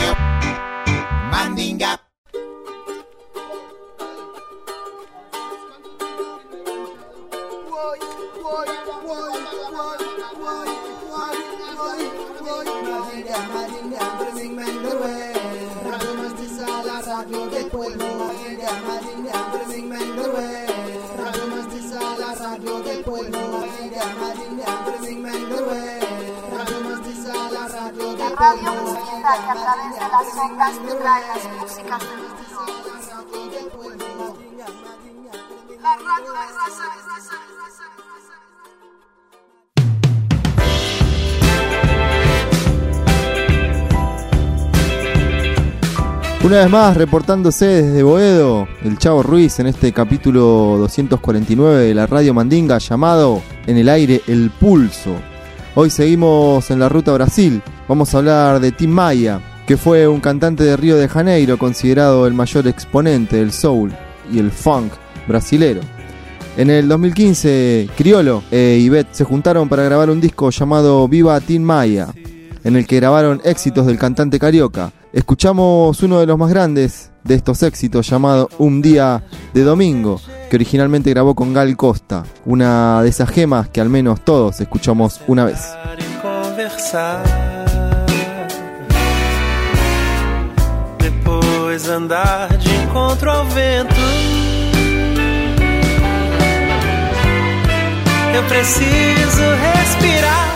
De 30.31 30.37
las 30.37 30.79
Mestiza. 31.61 31.99
Una 46.43 46.57
vez 46.57 46.69
más, 46.69 46.97
reportándose 46.97 47.65
desde 47.65 48.01
Boedo, 48.01 48.67
el 48.83 48.97
Chavo 48.97 49.21
Ruiz 49.23 49.59
en 49.59 49.67
este 49.67 49.91
capítulo 49.91 50.77
249 50.79 51.87
de 51.87 51.93
la 51.93 52.07
Radio 52.07 52.33
Mandinga 52.33 52.77
llamado 52.77 53.41
En 53.67 53.77
el 53.77 53.89
aire 53.89 54.21
el 54.27 54.49
pulso. 54.49 55.13
Hoy 55.75 55.89
seguimos 55.89 56.71
en 56.71 56.79
la 56.79 56.89
ruta 56.89 57.11
Brasil. 57.13 57.61
Vamos 57.87 58.13
a 58.13 58.19
hablar 58.19 58.59
de 58.59 58.71
Tim 58.71 58.89
Maia, 58.89 59.41
que 59.65 59.77
fue 59.77 60.07
un 60.07 60.19
cantante 60.19 60.63
de 60.63 60.77
Río 60.77 60.97
de 60.97 61.07
Janeiro 61.07 61.57
considerado 61.57 62.27
el 62.27 62.33
mayor 62.33 62.67
exponente 62.67 63.37
del 63.37 63.51
soul 63.51 63.93
y 64.31 64.39
el 64.39 64.51
funk 64.51 64.93
brasilero. 65.27 65.81
En 66.57 66.69
el 66.69 66.87
2015, 66.87 67.89
Criolo 67.95 68.43
e 68.51 68.77
Ivette 68.81 69.13
se 69.15 69.23
juntaron 69.23 69.69
para 69.69 69.83
grabar 69.83 70.09
un 70.09 70.19
disco 70.19 70.49
llamado 70.49 71.07
Viva 71.07 71.39
Tim 71.39 71.63
Maia, 71.63 72.09
en 72.63 72.75
el 72.75 72.85
que 72.85 72.97
grabaron 72.97 73.41
éxitos 73.45 73.85
del 73.85 73.97
cantante 73.97 74.37
carioca. 74.37 74.91
Escuchamos 75.13 76.03
uno 76.03 76.19
de 76.19 76.25
los 76.25 76.37
más 76.37 76.49
grandes 76.49 77.11
de 77.23 77.35
estos 77.35 77.63
éxitos 77.63 78.09
llamado 78.09 78.49
Un 78.57 78.81
día 78.81 79.23
de 79.53 79.63
domingo, 79.63 80.19
que 80.49 80.57
originalmente 80.57 81.09
grabó 81.11 81.35
con 81.35 81.53
Gal 81.53 81.75
Costa, 81.77 82.23
una 82.45 83.01
de 83.01 83.09
esas 83.09 83.29
gemas 83.29 83.69
que 83.69 83.81
al 83.81 83.89
menos 83.89 84.21
todos 84.21 84.59
escuchamos 84.59 85.21
una 85.27 85.45
vez. 85.45 85.59
Depois 91.81 91.89
andar 91.89 92.57
de 92.57 92.69
encontro 92.75 93.31
ao 93.31 93.45
vento. 93.45 93.95
Eu 98.35 98.43
preciso 98.43 99.41
respirar 99.73 100.55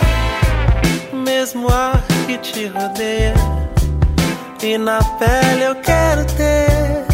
mesmo 1.14 1.68
ar 1.68 2.04
que 2.28 2.38
te 2.38 2.68
rodeia. 2.68 3.34
E 4.62 4.78
na 4.78 5.00
pele 5.18 5.64
eu 5.64 5.76
quero 5.76 6.26
ter 6.26 7.06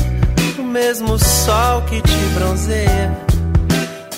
o 0.59 0.63
mesmo 0.63 1.17
sol 1.17 1.81
que 1.83 2.01
te 2.01 2.17
bronzeia. 2.33 3.17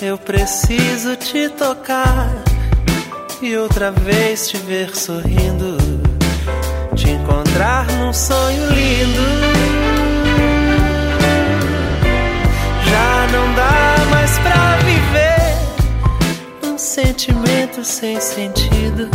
Eu 0.02 0.18
preciso 0.18 1.14
te 1.16 1.48
tocar 1.50 2.30
e 3.40 3.56
outra 3.56 3.90
vez 3.90 4.48
te 4.48 4.56
ver 4.56 4.94
sorrindo, 4.96 5.76
te 6.96 7.10
encontrar 7.10 7.86
num 7.98 8.12
sonho 8.12 8.66
lindo. 8.70 9.53
Sentimento 16.94 17.82
sem 17.82 18.20
sentido. 18.20 19.10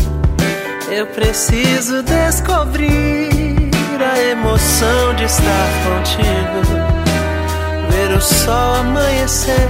Eu 0.91 1.07
preciso 1.07 2.03
descobrir 2.03 3.71
a 4.01 4.19
emoção 4.19 5.15
de 5.15 5.23
estar 5.23 5.69
contigo, 5.85 6.59
ver 7.89 8.17
o 8.17 8.21
sol 8.21 8.75
amanhecer 8.75 9.69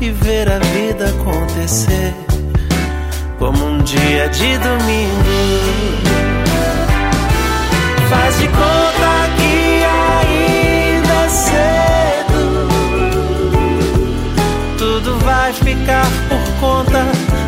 e 0.00 0.10
ver 0.10 0.48
a 0.48 0.60
vida 0.60 1.06
acontecer 1.08 2.14
como 3.40 3.64
um 3.64 3.78
dia 3.78 4.28
de 4.28 4.56
domingo. 4.58 6.17
Conta 16.60 17.04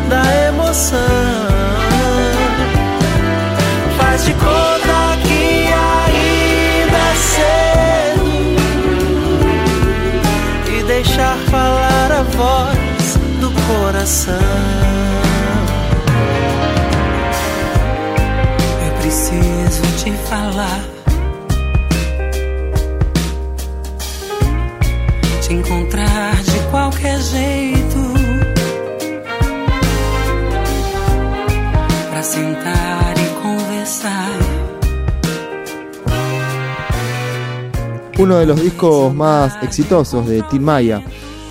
da 0.09 0.23
emoção. 0.47 0.99
Faz 3.97 4.25
de 4.25 4.33
conta 4.33 5.17
que 5.23 5.67
ainda 5.73 6.97
é 6.97 7.15
cedo 7.15 8.31
e 10.77 10.83
deixar 10.83 11.37
falar 11.49 12.11
a 12.11 12.23
voz 12.23 13.17
do 13.39 13.51
coração. 13.67 15.30
Uno 38.21 38.37
de 38.37 38.45
los 38.45 38.61
discos 38.61 39.15
más 39.15 39.57
exitosos 39.63 40.27
de 40.27 40.43
Tim 40.43 40.61
Maya 40.61 41.01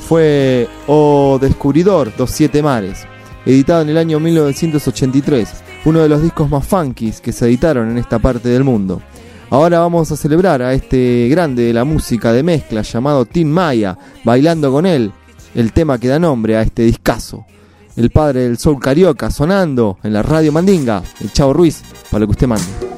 fue 0.06 0.68
O 0.86 1.36
Descubridor, 1.40 2.12
Dos 2.16 2.30
Siete 2.30 2.62
Mares, 2.62 3.08
editado 3.44 3.82
en 3.82 3.88
el 3.88 3.98
año 3.98 4.20
1983, 4.20 5.48
uno 5.86 5.98
de 5.98 6.08
los 6.08 6.22
discos 6.22 6.48
más 6.48 6.64
funkis 6.64 7.20
que 7.20 7.32
se 7.32 7.46
editaron 7.46 7.90
en 7.90 7.98
esta 7.98 8.20
parte 8.20 8.50
del 8.50 8.62
mundo. 8.62 9.02
Ahora 9.50 9.80
vamos 9.80 10.12
a 10.12 10.16
celebrar 10.16 10.62
a 10.62 10.72
este 10.72 11.26
grande 11.28 11.64
de 11.64 11.72
la 11.72 11.82
música 11.82 12.32
de 12.32 12.44
mezcla 12.44 12.82
llamado 12.82 13.24
Tim 13.26 13.48
Maya, 13.48 13.98
bailando 14.22 14.70
con 14.70 14.86
él, 14.86 15.10
el 15.56 15.72
tema 15.72 15.98
que 15.98 16.06
da 16.06 16.20
nombre 16.20 16.56
a 16.56 16.62
este 16.62 16.84
discazo. 16.84 17.46
El 17.96 18.10
padre 18.10 18.42
del 18.42 18.58
soul 18.58 18.78
carioca 18.78 19.32
sonando 19.32 19.98
en 20.04 20.12
la 20.12 20.22
radio 20.22 20.52
Mandinga, 20.52 21.02
el 21.20 21.32
Chavo 21.32 21.52
Ruiz, 21.52 21.82
para 22.12 22.20
lo 22.20 22.26
que 22.28 22.32
usted 22.32 22.46
mande. 22.46 22.89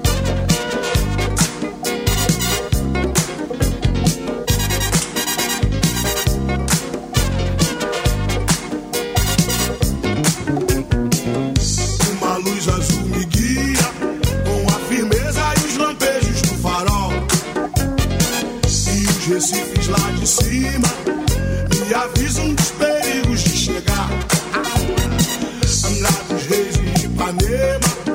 E 27.48 28.11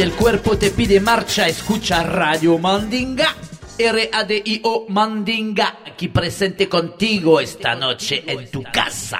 El 0.00 0.12
cuerpo 0.12 0.56
te 0.56 0.70
pide 0.70 1.00
marcha, 1.00 1.48
escucha 1.48 2.04
Radio 2.04 2.56
Mandinga. 2.56 3.34
R-A-D-I-O 3.76 4.86
Mandinga, 4.88 5.78
aquí 5.84 6.06
presente 6.06 6.68
contigo 6.68 7.40
esta 7.40 7.74
noche 7.74 8.22
en 8.24 8.48
tu 8.48 8.62
casa. 8.62 9.18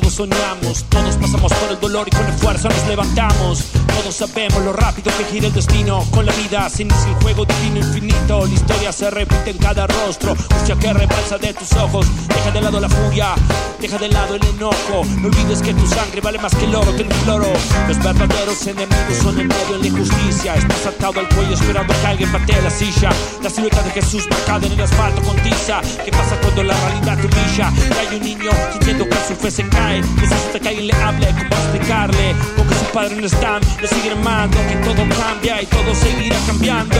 Todos 0.00 0.14
soñamos, 0.14 0.84
todos 0.88 1.16
pasamos 1.16 1.52
por 1.52 1.70
el 1.70 1.80
dolor 1.80 2.08
y 2.08 2.10
con 2.10 2.26
esfuerzo 2.26 2.68
nos 2.68 2.86
levantamos. 2.86 3.89
Todos 4.00 4.16
sabemos 4.16 4.64
lo 4.64 4.72
rápido 4.72 5.12
que 5.18 5.24
gira 5.24 5.48
el 5.48 5.52
destino. 5.52 6.02
Con 6.10 6.24
la 6.24 6.32
vida 6.32 6.70
se 6.70 6.84
inicia 6.84 7.10
el 7.10 7.22
juego 7.22 7.44
divino 7.44 7.80
infinito. 7.80 8.46
La 8.46 8.54
historia 8.54 8.92
se 8.92 9.10
repite 9.10 9.50
en 9.50 9.58
cada 9.58 9.86
rostro. 9.86 10.34
Mucha 10.58 10.74
que 10.74 10.92
rebalsa 10.94 11.36
de 11.36 11.52
tus 11.52 11.70
ojos. 11.74 12.06
Deja 12.28 12.50
de 12.50 12.62
lado 12.62 12.80
la 12.80 12.88
furia, 12.88 13.34
deja 13.78 13.98
de 13.98 14.08
lado 14.08 14.36
el 14.36 14.42
enojo. 14.46 15.04
No 15.20 15.28
olvides 15.28 15.60
que 15.60 15.74
tu 15.74 15.86
sangre 15.86 16.22
vale 16.22 16.38
más 16.38 16.54
que 16.54 16.64
el 16.64 16.74
oro, 16.74 16.90
te 16.92 17.04
lo 17.04 17.14
imploro. 17.14 17.52
Los 17.88 17.98
verdaderos 17.98 18.66
enemigos 18.66 19.18
son 19.22 19.38
el 19.38 19.48
miedo 19.48 19.78
y 19.78 19.82
la 19.82 19.86
injusticia. 19.88 20.54
Estás 20.54 20.86
atado 20.86 21.20
al 21.20 21.28
cuello 21.28 21.52
esperando 21.52 21.92
que 22.00 22.06
alguien 22.06 22.32
patee 22.32 22.62
la 22.62 22.70
silla. 22.70 23.10
La 23.42 23.50
silueta 23.50 23.82
de 23.82 23.90
Jesús 23.90 24.26
marcada 24.30 24.66
en 24.66 24.72
el 24.72 24.80
asfalto 24.80 25.20
con 25.20 25.36
tiza. 25.42 25.82
¿Qué 26.02 26.10
pasa 26.10 26.40
cuando 26.40 26.62
la 26.62 26.74
realidad 26.74 27.18
te 27.18 27.26
humilla? 27.26 27.70
Y 27.76 28.06
hay 28.06 28.16
un 28.16 28.22
niño 28.22 28.50
sintiendo 28.72 29.06
que 29.06 29.16
su 29.28 29.34
fe 29.34 29.50
se 29.50 29.68
cae. 29.68 30.00
Necesita 30.00 30.58
que 30.58 30.68
alguien 30.68 30.86
le 30.86 30.94
hable, 30.94 31.26
cómo 31.26 31.62
explicarle. 31.64 32.34
Sus 32.56 32.69
padres 32.90 33.18
no 33.18 33.26
están, 33.26 33.60
le 33.80 33.88
siguen 33.88 34.12
amando. 34.18 34.58
Que 34.68 34.76
todo 34.76 35.06
cambia 35.08 35.62
y 35.62 35.66
todo 35.66 35.94
seguirá 35.94 36.36
cambiando. 36.46 36.96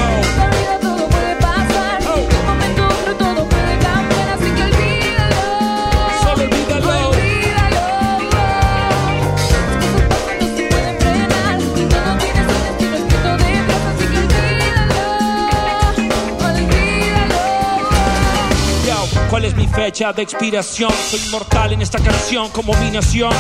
Todo 0.81 1.09
puede 1.09 1.37
pasar, 1.37 2.03
de 2.03 2.09
un 2.37 2.47
momento 2.47 2.83
a 2.85 2.89
otro 2.89 3.15
todo 3.17 3.49
puede 3.49 3.79
cambiar, 3.79 4.29
así 4.31 4.51
que 4.51 4.63
olvídalo, 4.63 5.43
Solo 6.23 6.43
olvídalo. 6.45 7.09
olvídalo. 7.11 7.83
No 10.41 10.47
se 10.57 10.63
pueden 10.69 10.97
frenar, 11.01 11.59
todo 11.59 12.11
tiene 12.19 12.41
su 12.45 12.55
destino 12.65 12.95
escrito 12.97 13.31
detrás, 13.37 13.83
así 13.91 14.05
que 14.07 14.19
olvídalo, 14.19 15.01
olvídalo. 16.47 17.41
Yo, 18.87 18.97
¿cuál 19.29 19.45
es 19.45 19.55
mi 19.55 19.67
fecha 19.67 20.13
de 20.13 20.23
expiración? 20.23 20.93
Soy 21.11 21.21
inmortal 21.27 21.73
en 21.73 21.83
esta 21.83 21.99
canción 21.99 22.49
como 22.51 22.75
mi 22.75 22.91
nación. 22.91 23.33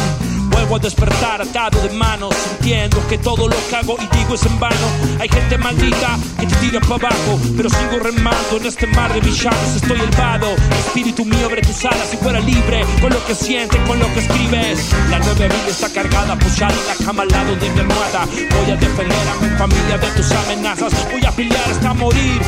Vuelvo 0.50 0.76
a 0.76 0.78
despertar 0.78 1.42
atado 1.42 1.80
de 1.82 1.90
manos, 1.90 2.34
sintiendo 2.34 3.06
que 3.08 3.18
todo 3.18 3.48
lo 3.48 3.56
que 3.68 3.76
hago 3.76 3.96
y 3.98 4.16
digo 4.16 4.34
es 4.34 4.44
en 4.46 4.58
vano. 4.58 4.76
Hay 5.18 5.28
gente 5.28 5.56
maldita 5.58 6.18
que 6.38 6.46
te 6.46 6.54
tira 6.56 6.80
para 6.80 7.08
abajo, 7.08 7.38
pero 7.56 7.70
sigo 7.70 7.98
remando 8.02 8.56
en 8.58 8.66
este 8.66 8.86
mar 8.88 9.12
de 9.12 9.20
villanos. 9.20 9.76
Estoy 9.76 10.00
elevado, 10.00 10.54
espíritu 10.86 11.24
mío 11.24 11.46
abre 11.46 11.62
tus 11.62 11.84
alas 11.84 12.08
si 12.10 12.16
fuera 12.16 12.40
libre, 12.40 12.84
con 13.00 13.10
lo 13.10 13.24
que 13.26 13.34
sientes, 13.34 13.80
con 13.86 13.98
lo 13.98 14.12
que 14.14 14.20
escribes. 14.20 14.90
La 15.10 15.18
nueva 15.18 15.34
vida 15.34 15.68
está 15.68 15.88
cargada, 15.92 16.32
apoyada 16.34 16.74
en 16.74 16.86
la 16.86 17.06
cama 17.06 17.22
al 17.22 17.28
lado 17.28 17.56
de 17.56 17.70
mi 17.70 17.80
almohada. 17.80 18.26
Voy 18.26 18.70
a 18.70 18.76
defender 18.76 19.28
a 19.28 19.42
mi 19.42 19.56
familia 19.56 19.98
de 19.98 20.08
tus 20.10 20.32
amenazas. 20.32 20.92
Voy 21.10 21.24
a 21.24 21.30
pelear 21.30 21.70
hasta 21.70 21.94
morir 21.94 22.40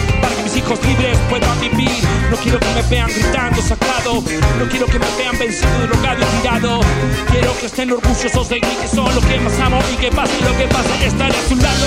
mis 0.53 0.63
hijos 0.63 0.79
libres 0.87 1.19
puedan 1.29 1.61
vivir. 1.61 1.91
No 2.31 2.37
quiero 2.37 2.59
que 2.59 2.67
me 2.75 2.83
vean 2.83 3.09
gritando 3.09 3.63
sacado, 3.63 4.23
no 4.59 4.69
quiero 4.69 4.87
que 4.87 4.99
me 4.99 5.07
vean 5.17 5.39
vencido, 5.39 5.87
drogado 5.87 6.21
y 6.21 6.41
tirado. 6.41 6.81
Quiero 7.31 7.59
que 7.59 7.67
estén 7.67 7.93
orgullosos 7.93 8.49
de 8.49 8.57
mí, 8.57 8.77
que 8.81 8.89
son 8.89 9.15
lo 9.15 9.21
que 9.21 9.39
más 9.41 9.61
amo 9.61 9.79
y 9.93 9.97
que 9.97 10.11
pase 10.11 10.33
lo 10.45 10.57
que 10.57 10.67
pase, 10.69 11.07
estaré 11.07 11.35
a 11.35 11.49
su 11.49 11.57
lado. 11.57 11.87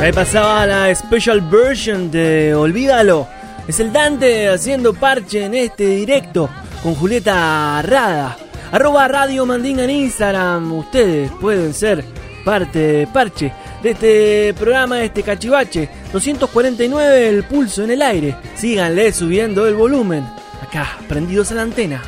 Ahí 0.00 0.12
pasaba 0.12 0.66
la 0.66 0.94
special 0.94 1.40
version 1.40 2.10
de 2.10 2.54
Olvídalo. 2.54 3.26
Es 3.66 3.80
el 3.80 3.92
Dante 3.92 4.48
haciendo 4.48 4.92
parche 4.92 5.44
en 5.44 5.54
este 5.54 5.86
directo 5.86 6.50
con 6.82 6.94
Julieta 6.94 7.80
Rada. 7.80 8.36
Arroba 8.70 9.08
Radio 9.08 9.46
Mandinga 9.46 9.84
en 9.84 9.90
Instagram. 9.90 10.70
Ustedes 10.72 11.30
pueden 11.40 11.72
ser 11.72 12.04
parte 12.44 12.78
de 12.78 13.06
parche 13.06 13.52
de 13.82 13.90
este 13.90 14.54
programa, 14.54 14.96
de 14.96 15.06
este 15.06 15.22
cachivache. 15.22 15.88
249 16.12 17.28
el 17.28 17.44
pulso 17.44 17.84
en 17.84 17.92
el 17.92 18.02
aire. 18.02 18.36
Síganle 18.54 19.12
subiendo 19.12 19.66
el 19.66 19.74
volumen. 19.74 20.24
Acá, 20.60 20.98
prendidos 21.08 21.50
a 21.52 21.54
la 21.54 21.62
antena. 21.62 22.02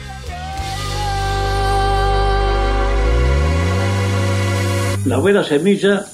La 5.07 5.17
buena 5.19 5.43
semilla 5.43 6.05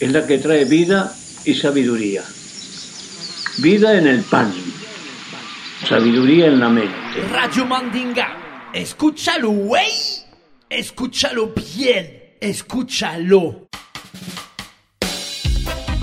es 0.00 0.12
la 0.12 0.26
que 0.26 0.38
trae 0.38 0.64
vida 0.64 1.12
y 1.44 1.54
sabiduría. 1.54 2.22
Vida 3.58 3.96
en 3.96 4.06
el 4.06 4.20
pan, 4.20 4.52
sabiduría 5.88 6.48
en 6.48 6.60
la 6.60 6.68
mente. 6.68 6.92
Radio 7.32 7.64
Mandinga, 7.64 8.68
escúchalo, 8.74 9.48
güey. 9.50 9.88
Escúchalo 10.68 11.54
bien, 11.74 12.34
escúchalo. 12.38 13.66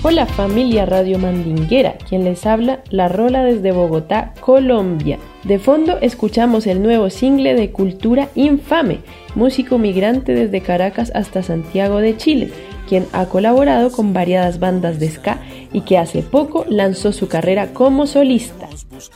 Hola 0.02 0.26
familia 0.26 0.84
Radio 0.84 1.20
Mandinguera, 1.20 1.96
quien 2.08 2.24
les 2.24 2.44
habla, 2.44 2.82
La 2.90 3.06
Rola 3.06 3.44
desde 3.44 3.70
Bogotá, 3.70 4.34
Colombia. 4.40 5.20
De 5.44 5.60
fondo 5.60 5.98
escuchamos 6.00 6.66
el 6.66 6.82
nuevo 6.82 7.08
single 7.08 7.54
de 7.54 7.70
Cultura 7.70 8.30
Infame, 8.34 8.98
músico 9.36 9.78
migrante 9.78 10.34
desde 10.34 10.60
Caracas 10.60 11.12
hasta 11.14 11.44
Santiago 11.44 11.98
de 11.98 12.16
Chile, 12.16 12.50
quien 12.88 13.06
ha 13.12 13.26
colaborado 13.26 13.92
con 13.92 14.12
variadas 14.12 14.58
bandas 14.58 14.98
de 14.98 15.08
ska 15.08 15.38
y 15.74 15.82
que 15.82 15.98
hace 15.98 16.22
poco 16.22 16.64
lanzó 16.70 17.12
su 17.12 17.28
carrera 17.28 17.74
como 17.74 18.06
solista. 18.06 18.70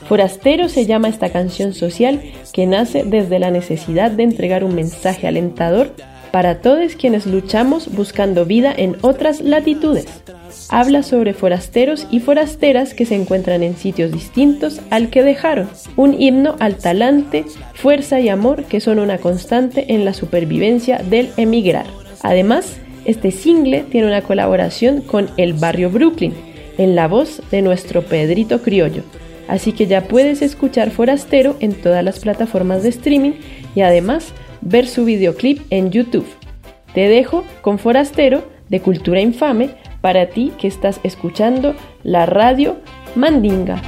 Forastero 0.07 0.69
se 0.69 0.85
llama 0.85 1.07
esta 1.07 1.31
canción 1.31 1.73
social 1.73 2.21
que 2.53 2.67
nace 2.67 3.03
desde 3.03 3.39
la 3.39 3.49
necesidad 3.49 4.11
de 4.11 4.23
entregar 4.23 4.63
un 4.63 4.75
mensaje 4.75 5.27
alentador 5.27 5.95
para 6.31 6.61
todos 6.61 6.95
quienes 6.95 7.25
luchamos 7.25 7.95
buscando 7.95 8.45
vida 8.45 8.71
en 8.75 8.97
otras 9.01 9.41
latitudes. 9.41 10.05
Habla 10.69 11.01
sobre 11.01 11.33
forasteros 11.33 12.05
y 12.11 12.19
forasteras 12.19 12.93
que 12.93 13.05
se 13.05 13.15
encuentran 13.15 13.63
en 13.63 13.75
sitios 13.75 14.11
distintos 14.11 14.81
al 14.91 15.09
que 15.09 15.23
dejaron. 15.23 15.69
Un 15.95 16.21
himno 16.21 16.55
al 16.59 16.75
talante, 16.75 17.45
fuerza 17.73 18.19
y 18.19 18.29
amor 18.29 18.65
que 18.65 18.79
son 18.79 18.99
una 18.99 19.17
constante 19.17 19.93
en 19.93 20.05
la 20.05 20.13
supervivencia 20.13 20.97
del 20.97 21.29
emigrar. 21.37 21.87
Además, 22.21 22.77
este 23.05 23.31
single 23.31 23.85
tiene 23.89 24.07
una 24.07 24.21
colaboración 24.21 25.01
con 25.01 25.29
El 25.37 25.53
Barrio 25.53 25.89
Brooklyn, 25.89 26.33
en 26.79 26.95
la 26.95 27.07
voz 27.07 27.43
de 27.51 27.61
nuestro 27.61 28.01
Pedrito 28.01 28.63
Criollo. 28.63 29.03
Así 29.47 29.73
que 29.73 29.85
ya 29.85 30.07
puedes 30.07 30.41
escuchar 30.41 30.89
Forastero 30.89 31.55
en 31.59 31.73
todas 31.73 32.03
las 32.03 32.19
plataformas 32.19 32.81
de 32.81 32.89
streaming 32.89 33.33
y 33.75 33.81
además 33.81 34.33
ver 34.61 34.87
su 34.87 35.05
videoclip 35.05 35.61
en 35.69 35.91
YouTube. 35.91 36.27
Te 36.95 37.07
dejo 37.07 37.43
con 37.61 37.77
Forastero 37.79 38.43
de 38.69 38.79
Cultura 38.79 39.19
Infame 39.19 39.71
para 40.01 40.29
ti 40.29 40.53
que 40.57 40.67
estás 40.67 40.99
escuchando 41.03 41.75
la 42.03 42.25
radio 42.25 42.77
Mandinga. 43.15 43.81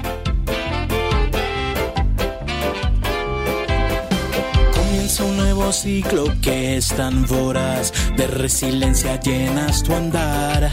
Ciclo 5.72 6.26
que 6.42 6.76
es 6.76 6.90
tan 6.90 7.26
voraz, 7.26 7.94
de 8.18 8.28
resiliencia 8.28 9.18
llenas 9.22 9.82
tu 9.84 9.94
andar. 9.94 10.70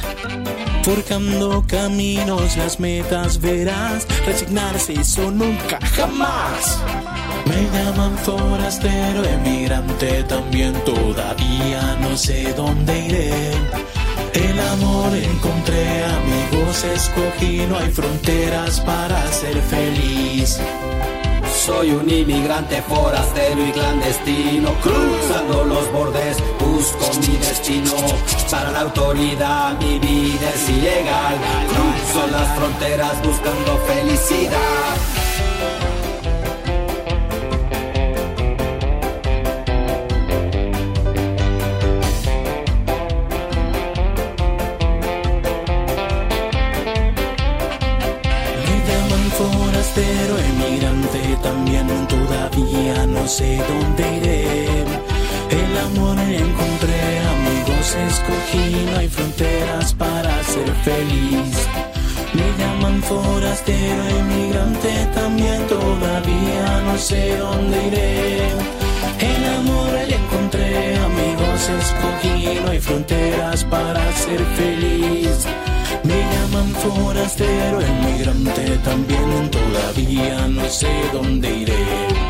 Forjando 0.88 1.62
caminos, 1.66 2.56
las 2.56 2.80
metas 2.80 3.38
verás, 3.42 4.06
resignarse 4.24 4.94
eso 4.94 5.30
nunca 5.30 5.78
jamás. 5.82 6.82
Me 7.44 7.62
llaman 7.78 8.16
forastero, 8.16 9.22
emigrante 9.22 10.22
también, 10.22 10.72
todavía 10.86 11.98
no 12.00 12.16
sé 12.16 12.54
dónde 12.54 13.00
iré. 13.00 13.50
El 14.32 14.60
amor 14.60 15.14
encontré, 15.14 16.04
amigos 16.06 16.82
escogí, 16.84 17.66
no 17.68 17.76
hay 17.76 17.90
fronteras 17.90 18.80
para 18.80 19.30
ser 19.30 19.60
feliz. 19.60 20.58
Soy 21.68 21.90
un 21.90 22.08
inmigrante 22.08 22.80
forastero 22.80 23.66
y 23.66 23.70
clandestino, 23.72 24.70
cruzando 24.80 25.64
los 25.64 25.92
bordes 25.92 26.38
busco 26.58 27.10
mi 27.20 27.36
destino. 27.36 27.92
Para 28.50 28.70
la 28.70 28.80
autoridad 28.80 29.78
mi 29.78 29.98
vida 29.98 30.48
es 30.54 30.68
ilegal, 30.70 31.36
cruzo 31.68 32.26
las 32.28 32.56
fronteras 32.56 33.22
buscando 33.22 33.76
felicidad. 33.86 35.17
No 53.28 53.34
sé 53.34 53.58
dónde 53.58 54.16
iré. 54.16 54.84
El 55.50 55.76
amor 55.86 56.16
encontré, 56.18 57.00
amigos 57.36 57.86
escogí, 58.08 58.86
no 58.90 58.98
hay 59.00 59.08
fronteras 59.08 59.92
para 59.92 60.42
ser 60.44 60.70
feliz. 60.82 61.56
Me 62.32 62.46
llaman 62.58 63.02
forastero, 63.02 64.02
emigrante, 64.22 64.92
también 65.14 65.66
todavía 65.66 66.80
no 66.86 66.96
sé 66.96 67.36
dónde 67.36 67.76
iré. 67.88 68.48
El 69.20 69.44
amor 69.58 69.92
le 70.08 70.16
encontré, 70.16 70.96
amigos 70.96 71.60
escogí, 71.82 72.60
no 72.64 72.70
hay 72.70 72.80
fronteras 72.80 73.62
para 73.64 74.00
ser 74.24 74.40
feliz. 74.56 75.44
Me 76.02 76.18
llaman 76.32 76.70
forastero, 76.82 77.78
emigrante, 77.82 78.78
también 78.84 79.50
todavía 79.50 80.48
no 80.48 80.66
sé 80.70 80.88
dónde 81.12 81.56
iré. 81.58 82.27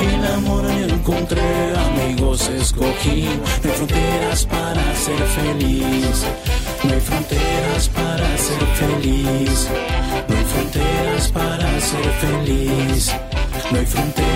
El 0.00 0.24
amor 0.26 0.64
encontré, 0.70 1.72
amigos 1.88 2.48
escogí. 2.48 3.28
No 3.62 3.70
hay 3.70 3.76
fronteras 3.76 4.46
para 4.46 4.94
ser 4.94 5.22
feliz. 5.28 6.24
No 6.84 6.92
hay 6.92 7.00
fronteras 7.00 7.88
para 7.88 8.36
ser 8.36 8.66
feliz. 8.74 9.68
No 10.28 10.36
hay 10.36 10.44
fronteras 10.44 11.28
para 11.32 11.80
ser 11.80 12.04
feliz. 12.20 13.12
No 13.70 13.78
hay 13.78 13.86
fronteras 13.86 14.26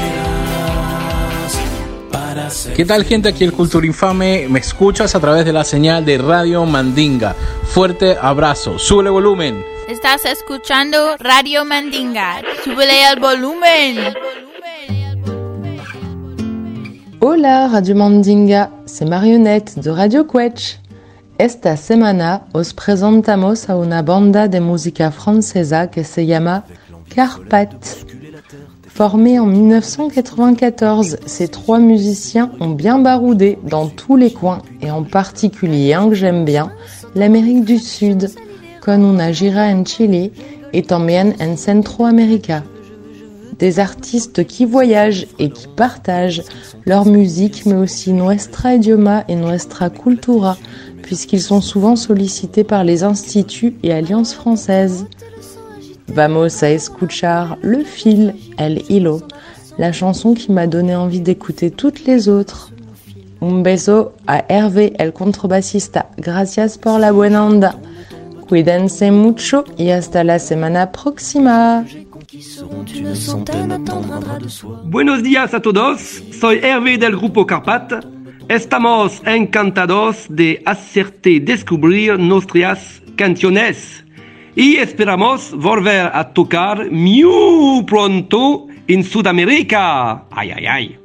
para 2.11 2.51
ser 2.51 2.75
¿Qué 2.75 2.85
tal 2.85 3.05
gente? 3.05 3.29
Aquí 3.29 3.45
el 3.45 3.53
Cultura 3.53 3.87
Infame. 3.87 4.47
Me 4.49 4.61
escuchas 4.61 5.15
a 5.15 5.21
través 5.21 5.45
de 5.45 5.53
la 5.53 5.65
señal 5.65 6.05
de 6.05 6.19
Radio 6.19 6.65
Mandinga. 6.65 7.35
Fuerte 7.65 8.17
abrazo. 8.21 8.79
Sube 8.79 9.11
volumen. 9.11 9.65
Estás 9.89 10.25
escuchando 10.25 11.17
Radio 11.19 11.65
Mandinga. 11.65 12.43
Súbele 12.65 13.05
al 13.05 13.19
volumen. 13.19 14.15
Hola 17.23 17.69
Radio 17.69 17.95
Mandinga, 17.95 18.71
c'est 18.87 19.05
Marionnette 19.05 19.79
de 19.79 19.91
Radio 19.91 20.25
Quetch. 20.25 20.79
Esta 21.39 21.77
semana 21.77 22.47
os 22.55 22.73
presentamos 22.73 23.69
a 23.69 23.77
una 23.77 24.01
banda 24.01 24.49
de 24.49 24.59
música 24.59 25.11
francesa 25.11 25.89
que 25.89 26.03
se 26.03 26.25
llama 26.25 26.65
Carpat. 27.15 28.07
Formée 28.89 29.39
en 29.39 29.45
1994, 29.45 31.19
ces 31.27 31.49
trois 31.49 31.79
musiciens 31.79 32.53
ont 32.59 32.71
bien 32.71 32.99
baroudé 32.99 33.59
dans 33.65 33.89
tous 33.89 34.17
les 34.17 34.33
coins 34.33 34.63
et 34.81 34.91
en 34.91 35.03
particulier 35.03 35.93
un 35.93 36.09
que 36.09 36.15
j'aime 36.15 36.47
bien, 36.47 36.73
l'Amérique 37.15 37.67
du 37.67 37.79
Sud, 37.79 38.31
con 38.81 39.05
una 39.05 39.31
gira 39.31 39.67
en 39.67 39.85
Chile 39.85 40.33
et 40.73 40.87
también 40.87 41.35
en 41.39 41.59
Centroamérica. 41.59 42.63
Des 43.61 43.79
artistes 43.79 44.47
qui 44.47 44.65
voyagent 44.65 45.27
et 45.39 45.51
qui 45.51 45.69
partagent 45.69 46.43
leur 46.87 47.05
musique, 47.05 47.67
mais 47.67 47.77
aussi 47.77 48.13
nuestra 48.13 48.75
idioma 48.75 49.25
et 49.29 49.37
nuestra 49.37 49.91
cultura, 49.91 50.57
puisqu'ils 51.03 51.43
sont 51.43 51.61
souvent 51.61 51.95
sollicités 51.95 52.65
par 52.65 52.85
les 52.85 53.05
instituts 53.05 53.77
et 53.83 53.93
alliances 53.93 54.33
françaises. 54.33 55.07
Vamos 56.09 56.65
a 56.65 56.71
escuchar 56.71 57.59
Le 57.63 57.85
Fil, 57.85 58.35
El 58.59 58.83
Hilo, 58.89 59.21
la 59.79 59.93
chanson 59.93 60.35
qui 60.35 60.51
m'a 60.53 60.67
donné 60.67 60.97
envie 60.97 61.21
d'écouter 61.21 61.71
toutes 61.71 62.05
les 62.05 62.29
autres. 62.29 62.73
Un 63.43 63.63
beso 63.63 64.13
a 64.27 64.45
Hervé, 64.49 64.93
el 64.99 65.13
contrebassista. 65.13 66.11
Gracias 66.19 66.77
por 66.77 66.99
la 66.99 67.13
buena 67.13 67.45
onda. 67.45 67.75
Cuídense 68.49 69.11
mucho 69.11 69.65
y 69.79 69.91
hasta 69.91 70.25
la 70.25 70.39
semana 70.39 70.93
próxima. 70.93 71.85
Une 72.33 73.17
centaine 73.17 73.83
de. 73.85 74.81
Buenos 74.85 75.21
días 75.21 75.53
a 75.53 75.61
todos, 75.61 76.23
soy 76.31 76.61
Hervé 76.63 76.97
del 76.97 77.17
grupo 77.17 77.45
Carpat. 77.45 78.05
Estamos 78.49 79.21
encantados 79.27 80.27
de 80.29 80.63
hacerte 80.65 81.41
descubrir 81.41 82.21
nuestras 82.21 83.03
canciones 83.17 84.05
y 84.55 84.77
esperamos 84.77 85.53
volver 85.57 86.09
a 86.15 86.33
tocar 86.33 86.89
muy 86.93 87.83
pronto 87.85 88.69
en 88.87 89.03
Sudamérica. 89.03 90.25
Ay, 90.31 90.53
ay, 90.53 90.67
ay. 90.67 91.00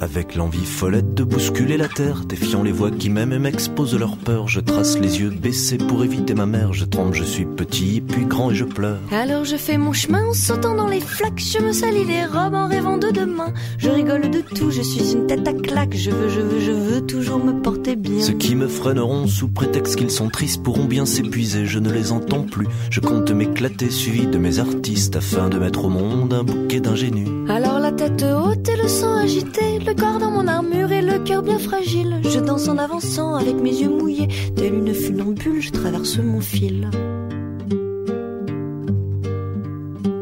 Avec 0.00 0.36
l'envie 0.36 0.64
follette 0.64 1.14
de 1.14 1.24
bousculer 1.24 1.76
la 1.76 1.88
terre, 1.88 2.24
défiant 2.24 2.62
les 2.62 2.70
voix 2.70 2.92
qui 2.92 3.10
m'aiment 3.10 3.32
et 3.32 3.38
m'exposent 3.40 3.98
leur 3.98 4.16
peur, 4.16 4.46
je 4.46 4.60
trace 4.60 4.96
les 4.98 5.20
yeux 5.20 5.30
baissés 5.30 5.76
pour 5.76 6.04
éviter 6.04 6.34
ma 6.34 6.46
mère, 6.46 6.72
je 6.72 6.84
tremble, 6.84 7.14
je 7.14 7.24
suis 7.24 7.44
petit, 7.44 8.00
puis 8.00 8.24
grand 8.24 8.52
et 8.52 8.54
je 8.54 8.64
pleure. 8.64 9.00
Alors 9.10 9.44
je 9.44 9.56
fais 9.56 9.76
mon 9.76 9.92
chemin 9.92 10.24
en 10.26 10.32
sautant 10.32 10.76
dans 10.76 10.86
les 10.86 11.00
flaques, 11.00 11.40
je 11.40 11.58
me 11.58 11.72
salis 11.72 12.04
les 12.04 12.24
robes 12.24 12.54
en 12.54 12.68
rêvant 12.68 12.96
de 12.96 13.10
demain. 13.10 13.52
Je 13.78 13.90
rigole 13.90 14.30
de 14.30 14.40
tout, 14.40 14.70
je 14.70 14.82
suis 14.82 15.12
une 15.14 15.26
tête 15.26 15.46
à 15.48 15.52
claque, 15.52 15.96
je 15.96 16.10
veux, 16.10 16.28
je 16.28 16.40
veux, 16.40 16.60
je 16.60 16.70
veux 16.70 17.00
toujours 17.04 17.42
me 17.42 17.60
porter 17.60 17.96
bien. 17.96 18.20
Ceux 18.20 18.34
qui 18.34 18.54
me 18.54 18.68
freineront 18.68 19.26
sous 19.26 19.48
prétexte 19.48 19.96
qu'ils 19.96 20.12
sont 20.12 20.28
tristes 20.28 20.62
pourront 20.62 20.84
bien 20.84 21.06
s'épuiser, 21.06 21.66
je 21.66 21.80
ne 21.80 21.90
les 21.90 22.12
entends 22.12 22.44
plus. 22.44 22.68
Je 22.90 23.00
compte 23.00 23.32
m'éclater 23.32 23.90
suivi 23.90 24.28
de 24.28 24.38
mes 24.38 24.60
artistes 24.60 25.16
afin 25.16 25.48
de 25.48 25.58
mettre 25.58 25.84
au 25.84 25.88
monde 25.88 26.32
un 26.32 26.44
bouquet 26.44 26.78
d'ingénus. 26.78 27.28
Alors 27.48 27.80
la 27.80 27.90
tête 27.90 28.22
haute 28.22 28.68
et 28.68 28.76
le 28.76 28.88
sang 28.88 29.16
agité, 29.16 29.80
le 29.88 29.94
corps 29.94 30.18
dans 30.18 30.30
mon 30.30 30.46
armure 30.46 30.92
et 30.92 31.00
le 31.00 31.18
cœur 31.18 31.42
bien 31.42 31.58
fragile. 31.58 32.20
Je 32.22 32.40
danse 32.40 32.68
en 32.68 32.76
avançant 32.76 33.34
avec 33.36 33.56
mes 33.56 33.74
yeux 33.74 33.88
mouillés, 33.88 34.28
telle 34.54 34.74
une 34.74 34.92
funambule, 34.92 35.62
je 35.62 35.70
traverse 35.70 36.18
mon 36.18 36.40
fil. 36.40 36.90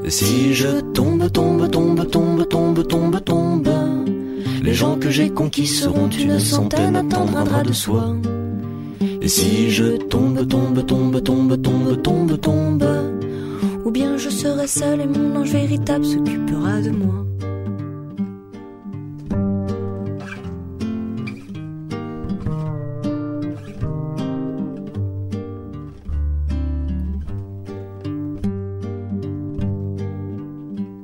Si 0.09 0.55
je 0.55 0.81
tombe, 0.93 1.31
tombe, 1.33 1.69
tombe, 1.69 2.09
tombe, 2.09 2.49
tombe, 2.49 2.87
tombe, 2.87 3.25
tombe, 3.25 3.69
les 4.62 4.75
gens 4.75 4.97
que 4.97 5.11
j'ai 5.11 5.31
conquis 5.31 5.67
seront 5.67 6.09
une 6.09 6.39
centaine 6.39 6.95
à 6.95 7.03
tendre 7.03 7.37
un 7.37 7.45
drap 7.45 7.64
de 7.64 7.73
soie. 7.73 8.14
Et 9.21 9.29
si 9.29 9.71
je 9.71 9.97
tombe, 9.97 10.47
tombe, 10.47 10.87
tombe, 10.87 11.23
tombe, 11.25 11.61
tombe, 11.61 12.03
tombe, 12.03 12.41
tombe, 12.41 12.85
Ou 13.85 13.91
bien 13.91 14.17
je 14.17 14.31
serai 14.31 14.69
seul 14.69 15.01
et 15.01 15.07
mon 15.07 15.41
ange 15.41 15.51
véritable 15.51 16.05
s'occupera 16.05 16.81
de 16.81 16.91
moi. 16.91 17.27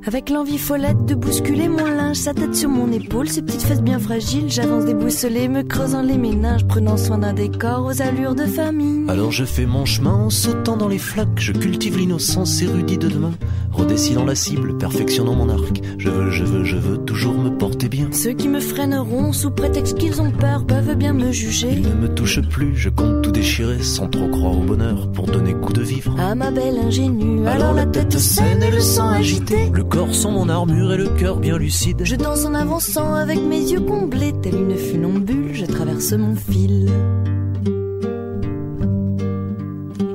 Avec 0.05 0.29
l'envie 0.29 0.57
follette 0.57 1.05
de 1.05 1.15
bousculer 1.15 1.69
mon 1.69 1.85
linge, 1.85 2.17
sa 2.17 2.33
tête 2.33 2.53
sur 2.53 2.67
mon 2.67 2.91
épaule, 2.91 3.29
ses 3.29 3.41
petites 3.41 3.61
fesses 3.61 3.81
bien 3.81 3.99
fragiles, 3.99 4.49
j'avance 4.49 4.83
déboussolée, 4.83 5.47
me 5.47 5.63
creusant 5.63 6.01
les 6.01 6.17
méninges, 6.17 6.67
prenant 6.67 6.97
soin 6.97 7.19
d'un 7.19 7.31
décor 7.31 7.85
aux 7.85 8.01
allures 8.01 8.35
de 8.35 8.43
famille. 8.45 9.09
Alors 9.09 9.31
je 9.31 9.45
fais 9.45 9.65
mon 9.65 9.85
chemin 9.85 10.13
en 10.13 10.29
sautant 10.29 10.75
dans 10.75 10.89
les 10.89 10.97
flaques, 10.97 11.39
je 11.39 11.53
cultive 11.53 11.97
l'innocence 11.97 12.61
érudit 12.61 12.97
de 12.97 13.07
demain, 13.07 13.31
redessinant 13.71 14.25
la 14.25 14.35
cible, 14.35 14.77
perfectionnant 14.77 15.35
mon 15.35 15.47
arc. 15.47 15.81
Je 15.97 16.09
veux, 16.09 16.31
je 16.31 16.43
veux, 16.43 16.65
je 16.65 16.75
veux 16.75 16.97
toujours 16.97 17.35
me 17.35 17.57
porter 17.57 17.87
bien. 17.87 18.09
Ceux 18.11 18.33
qui 18.33 18.49
me 18.49 18.59
freineront 18.59 19.31
sous 19.31 19.51
prétexte 19.51 19.97
qu'ils 19.97 20.21
ont 20.21 20.31
peur 20.31 20.65
peuvent 20.65 20.95
bien 20.95 21.13
me 21.13 21.31
juger. 21.31 21.77
Ne 21.77 21.93
me 21.93 22.13
touche 22.13 22.41
plus, 22.41 22.75
je 22.75 22.89
compte 22.89 23.22
déchirer 23.33 23.83
sans 23.83 24.07
trop 24.07 24.29
croire 24.29 24.57
au 24.57 24.63
bonheur 24.63 25.11
pour 25.11 25.25
donner 25.25 25.53
coup 25.53 25.73
de 25.73 25.81
vivre. 25.81 26.15
À 26.19 26.35
ma 26.35 26.51
belle 26.51 26.77
ingénue, 26.77 27.45
alors 27.47 27.73
la 27.73 27.85
tête 27.85 28.17
saine 28.17 28.63
et 28.63 28.71
le 28.71 28.79
sang 28.79 29.09
agité. 29.09 29.69
Le 29.73 29.83
corps 29.83 30.13
sans 30.13 30.31
mon 30.31 30.47
armure 30.47 30.93
et 30.93 30.97
le 30.97 31.09
cœur 31.09 31.37
bien 31.37 31.57
lucide. 31.57 32.01
Je 32.03 32.15
danse 32.15 32.45
en 32.45 32.53
avançant 32.53 33.13
avec 33.15 33.41
mes 33.41 33.59
yeux 33.59 33.81
comblés, 33.81 34.33
telle 34.41 34.55
une 34.55 34.77
funambule, 34.77 35.53
je 35.53 35.65
traverse 35.65 36.13
mon 36.13 36.35
fil. 36.35 36.89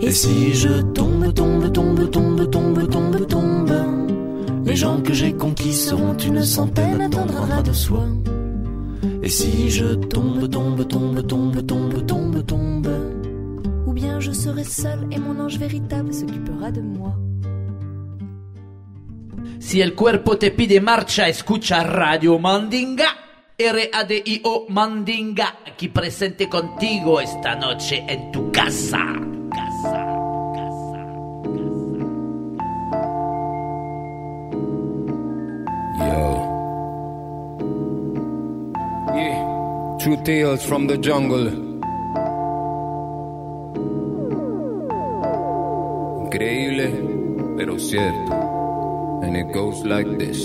Et 0.01 0.13
si 0.13 0.55
je 0.55 0.81
tombe, 0.95 1.35
tombe, 1.35 1.71
tombe, 1.73 2.11
tombe, 2.11 2.51
tombe, 2.51 2.89
tombe, 2.89 3.27
tombe, 3.27 3.73
les 4.65 4.77
gens 4.77 5.01
que 5.03 5.13
j'ai 5.13 5.33
conquis 5.35 5.75
seront 5.75 6.17
une 6.17 6.43
centaine 6.45 7.11
drap 7.11 7.63
de 7.63 7.73
soie. 7.73 8.07
Et 9.23 9.29
si 9.29 9.69
je 9.69 9.95
tombe, 9.95 10.49
tombe, 10.49 10.87
tombe, 10.87 11.27
tombe, 11.27 11.67
tombe, 11.67 12.07
tombe, 12.07 12.47
tombe, 12.47 13.08
Je 14.21 14.33
serai 14.33 14.65
seul 14.65 15.07
et 15.13 15.19
mon 15.19 15.39
ange 15.39 15.59
véritable 15.59 16.13
s'occupera 16.13 16.73
de 16.73 16.81
moi. 16.81 17.15
Si 19.61 19.81
el 19.81 19.95
cuerpo 19.95 20.37
te 20.37 20.51
pide 20.51 20.81
marcha, 20.81 21.29
escucha 21.29 21.85
Radio 21.85 22.39
Mandinga. 22.39 23.07
R-A-D-I-O 23.59 24.67
Mandinga, 24.69 25.59
aquí 25.67 25.89
presente 25.89 26.49
contigo 26.49 27.21
esta 27.21 27.55
noche 27.57 28.05
en 28.09 28.31
tu 28.31 28.51
casa. 28.53 29.05
Yeah, 39.15 39.97
true 39.99 40.17
tales 40.25 40.65
from 40.65 40.87
the 40.87 40.97
jungle. 40.97 41.68
Increíble, 46.41 46.95
pero 47.57 47.77
cierto. 47.81 48.33
And 49.25 49.37
it 49.37 49.53
goes 49.53 49.85
like 49.85 50.07
this. 50.19 50.39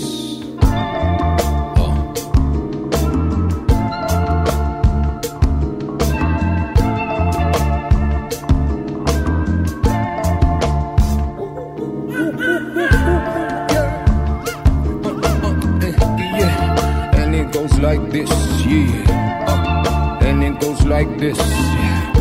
Yeah, 16.34 17.14
and 17.14 17.34
it 17.36 17.52
goes 17.52 17.78
like 17.78 18.10
this, 18.10 18.30
yeah. 18.66 19.46
Uh, 19.46 20.18
and 20.22 20.42
it 20.42 20.60
goes 20.60 20.84
like 20.86 21.18
this, 21.18 21.38
yeah. 21.38 22.13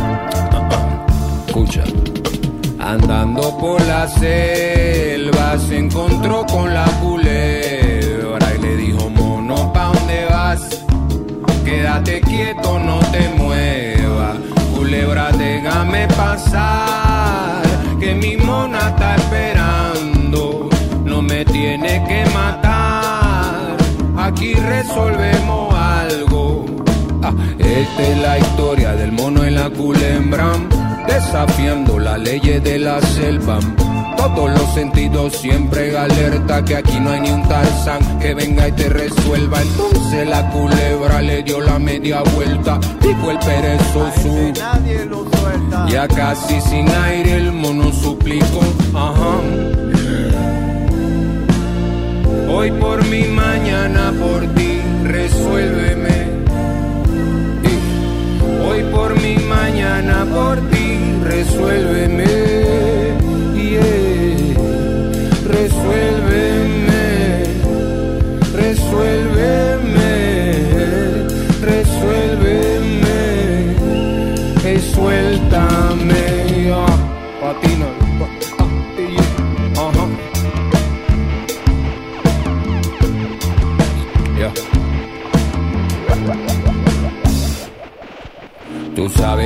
La 4.03 4.09
selva 4.09 5.57
se 5.57 5.77
encontró 5.77 6.45
con 6.45 6.73
la 6.73 6.83
culebra 7.01 8.53
y 8.53 8.61
le 8.61 8.75
dijo, 8.75 9.09
mono, 9.09 9.71
¿pa' 9.71 9.93
dónde 9.93 10.25
vas? 10.29 10.83
Quédate 11.63 12.19
quieto, 12.19 12.79
no 12.79 12.99
te 13.13 13.29
muevas. 13.29 14.39
Culebra, 14.75 15.31
déjame 15.31 16.05
pasar, 16.17 17.63
que 17.97 18.13
mi 18.13 18.35
mona 18.35 18.79
está 18.89 19.15
esperando. 19.15 20.69
No 21.05 21.21
me 21.21 21.45
tiene 21.45 22.03
que 22.05 22.25
matar, 22.33 23.77
aquí 24.17 24.53
resolvemos 24.53 25.73
algo. 25.73 26.65
Ah, 27.21 27.33
esta 27.57 28.01
es 28.01 28.17
la 28.17 28.37
historia 28.37 28.91
del 28.95 29.13
mono 29.13 29.47
y 29.47 29.51
la 29.51 29.69
culebra, 29.69 30.51
desafiando 31.07 31.99
las 31.99 32.19
leyes 32.19 32.63
de 32.63 32.79
la 32.79 33.01
selva. 33.01 33.59
Todos 34.17 34.51
los 34.51 34.73
sentidos 34.73 35.33
siempre 35.33 35.97
alerta 35.97 36.63
que 36.63 36.77
aquí 36.77 36.99
no 36.99 37.09
hay 37.09 37.21
ni 37.21 37.31
un 37.31 37.47
tarzán 37.47 38.19
que 38.19 38.33
venga 38.33 38.67
y 38.67 38.71
te 38.71 38.89
resuelva. 38.89 39.61
Entonces 39.61 40.27
la 40.27 40.49
culebra 40.49 41.21
le 41.21 41.43
dio 41.43 41.59
la 41.61 41.77
media 41.77 42.21
vuelta, 42.35 42.79
dijo 43.01 43.31
el 43.31 43.39
perezoso. 43.39 44.53
Ya 45.89 46.07
casi 46.07 46.61
sin 46.61 46.89
aire 46.89 47.37
el 47.37 47.51
mono 47.51 47.91
suplicó, 47.91 48.61
ajá. 48.93 49.39
Hoy 52.49 52.71
por 52.71 53.03
mi 53.07 53.23
mañana 53.23 54.13
por 54.19 54.41
ti, 54.55 54.79
resuélveme. 55.03 56.23
Hoy 58.65 58.83
por 58.91 59.19
mi 59.21 59.35
mañana 59.37 60.25
por 60.33 60.57
ti, 60.69 60.72
resuélveme. 61.43 62.23
Yeah. 63.55 64.55
Resuélveme, 65.55 67.03
resuélveme, 68.55 69.22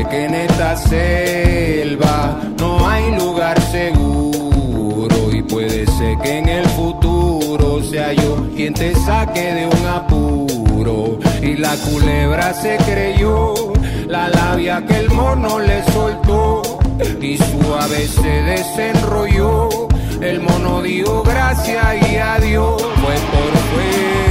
que 0.09 0.25
en 0.25 0.35
esta 0.35 0.75
selva 0.75 2.39
no 2.59 2.87
hay 2.87 3.15
lugar 3.17 3.59
seguro 3.71 5.31
y 5.31 5.41
puede 5.41 5.85
ser 5.87 6.17
que 6.19 6.37
en 6.37 6.49
el 6.49 6.65
futuro 6.69 7.83
sea 7.83 8.13
yo 8.13 8.47
quien 8.55 8.73
te 8.73 8.95
saque 8.95 9.53
de 9.53 9.65
un 9.65 9.85
apuro. 9.87 11.19
Y 11.41 11.55
la 11.55 11.75
culebra 11.77 12.53
se 12.53 12.77
creyó 12.77 13.53
la 14.07 14.29
labia 14.29 14.85
que 14.85 14.97
el 14.99 15.09
mono 15.09 15.59
le 15.59 15.83
soltó 15.91 16.61
y 17.21 17.37
suave 17.37 18.07
se 18.07 18.29
desenrolló. 18.43 19.87
El 20.21 20.41
mono 20.41 20.81
dijo 20.81 21.23
gracias 21.23 22.11
y 22.11 22.15
adiós, 22.17 22.81
fue 22.81 23.15
por 23.31 23.57
fuera. 23.69 24.26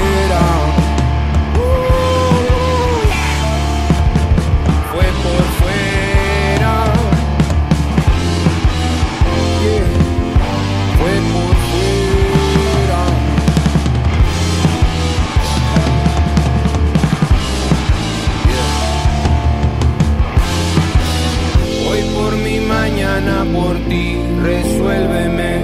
Resuélveme. 24.96 25.60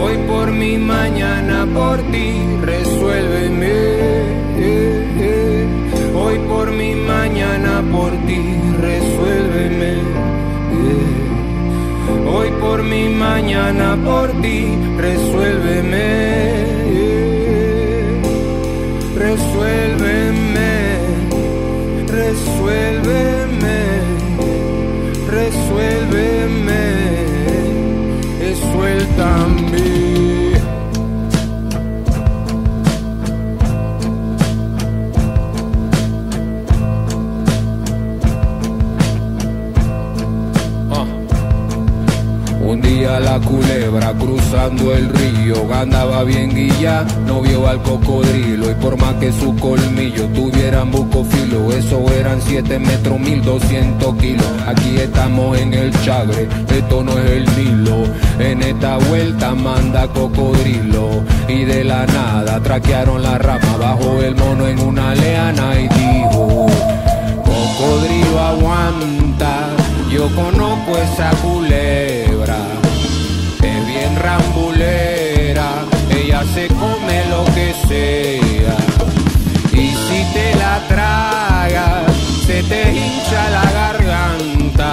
Hoy 0.00 0.16
por 0.28 0.50
mi 0.52 0.78
mañana 0.78 1.66
por 1.74 1.98
ti, 2.12 2.40
resuélveme. 2.62 3.72
Hoy 6.14 6.38
por 6.48 6.70
mi 6.70 6.94
mañana 6.94 7.82
por 7.90 8.12
ti, 8.26 8.40
resuélveme. 8.80 9.92
Hoy 12.26 12.50
por 12.60 12.82
mi 12.82 13.08
mañana 13.08 13.96
por 14.04 14.30
ti, 14.40 14.76
resuélveme. 14.98 16.61
también. 29.16 29.91
La 43.32 43.40
culebra 43.40 44.12
cruzando 44.12 44.92
el 44.92 45.08
río. 45.08 45.56
Andaba 45.72 46.22
bien 46.22 46.54
guilla, 46.54 47.06
no 47.26 47.40
vio 47.40 47.66
al 47.66 47.82
cocodrilo. 47.82 48.70
Y 48.70 48.74
por 48.74 48.98
más 48.98 49.14
que 49.14 49.32
su 49.32 49.56
colmillo 49.56 50.26
tuvieran 50.34 50.90
bucofilo, 50.90 51.72
eso 51.72 52.04
eran 52.12 52.42
7 52.42 52.78
metros 52.78 53.18
1200 53.18 54.16
kilos. 54.16 54.46
Aquí 54.66 54.98
estamos 54.98 55.58
en 55.58 55.72
el 55.72 55.90
chagre, 56.04 56.46
esto 56.68 57.02
no 57.02 57.18
es 57.18 57.30
el 57.30 57.44
Nilo. 57.56 58.04
En 58.38 58.60
esta 58.62 58.98
vuelta 58.98 59.54
manda 59.54 60.06
cocodrilo. 60.08 61.24
Y 61.48 61.64
de 61.64 61.84
la 61.84 62.04
nada 62.06 62.60
traquearon 62.62 63.22
la 63.22 63.38
rama. 63.38 63.76
Bajo 63.78 64.20
el 64.20 64.36
mono 64.36 64.66
en 64.66 64.78
una 64.78 65.14
leana 65.14 65.80
y 65.80 65.88
dijo, 65.88 66.66
cocodrilo 67.46 68.40
aguanta, 68.40 69.70
yo 70.10 70.28
conozco 70.34 70.98
esa 70.98 71.30
culebra, 71.42 72.58
bien 73.92 74.16
rambulera, 74.16 75.84
ella 76.10 76.42
se 76.54 76.68
come 76.68 77.24
lo 77.28 77.44
que 77.54 77.74
sea. 77.88 78.76
Y 79.72 79.86
si 80.04 80.18
te 80.32 80.54
la 80.56 80.80
tragas, 80.88 82.12
se 82.46 82.62
te 82.62 82.92
hincha 82.92 83.42
la 83.50 83.64
garganta. 83.80 84.90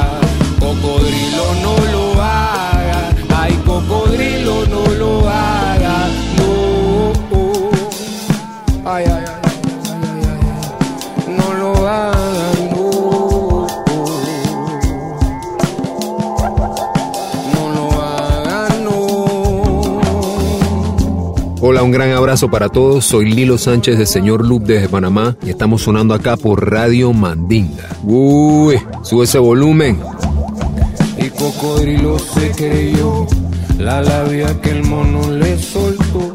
Cocodrilo 0.59 1.45
no 1.63 1.75
lo 1.93 2.21
haga, 2.21 3.01
ay 3.37 3.53
cocodrilo 3.65 4.65
no 4.67 4.83
lo 5.01 5.29
haga, 5.29 5.97
no. 6.37 6.49
Ay, 8.91 9.05
un 21.83 21.91
gran 21.91 22.11
abrazo 22.11 22.49
para 22.49 22.69
todos. 22.69 23.05
Soy 23.05 23.31
Lilo 23.31 23.57
Sánchez 23.57 23.97
de 23.97 24.05
Señor 24.05 24.45
Loop 24.45 24.63
desde 24.63 24.89
Panamá 24.89 25.35
y 25.45 25.49
estamos 25.49 25.83
sonando 25.83 26.13
acá 26.13 26.35
por 26.35 26.69
Radio 26.69 27.13
Mandinga. 27.13 27.87
Uy, 28.03 28.79
sube 29.03 29.25
ese 29.25 29.39
volumen. 29.39 29.99
Y 31.17 31.29
cocodrilo 31.29 32.17
se 32.19 32.51
creyó 32.51 33.27
la 33.77 34.01
labia 34.01 34.59
que 34.61 34.71
el 34.71 34.83
mono 34.83 35.31
le 35.31 35.57
soltó. 35.57 36.33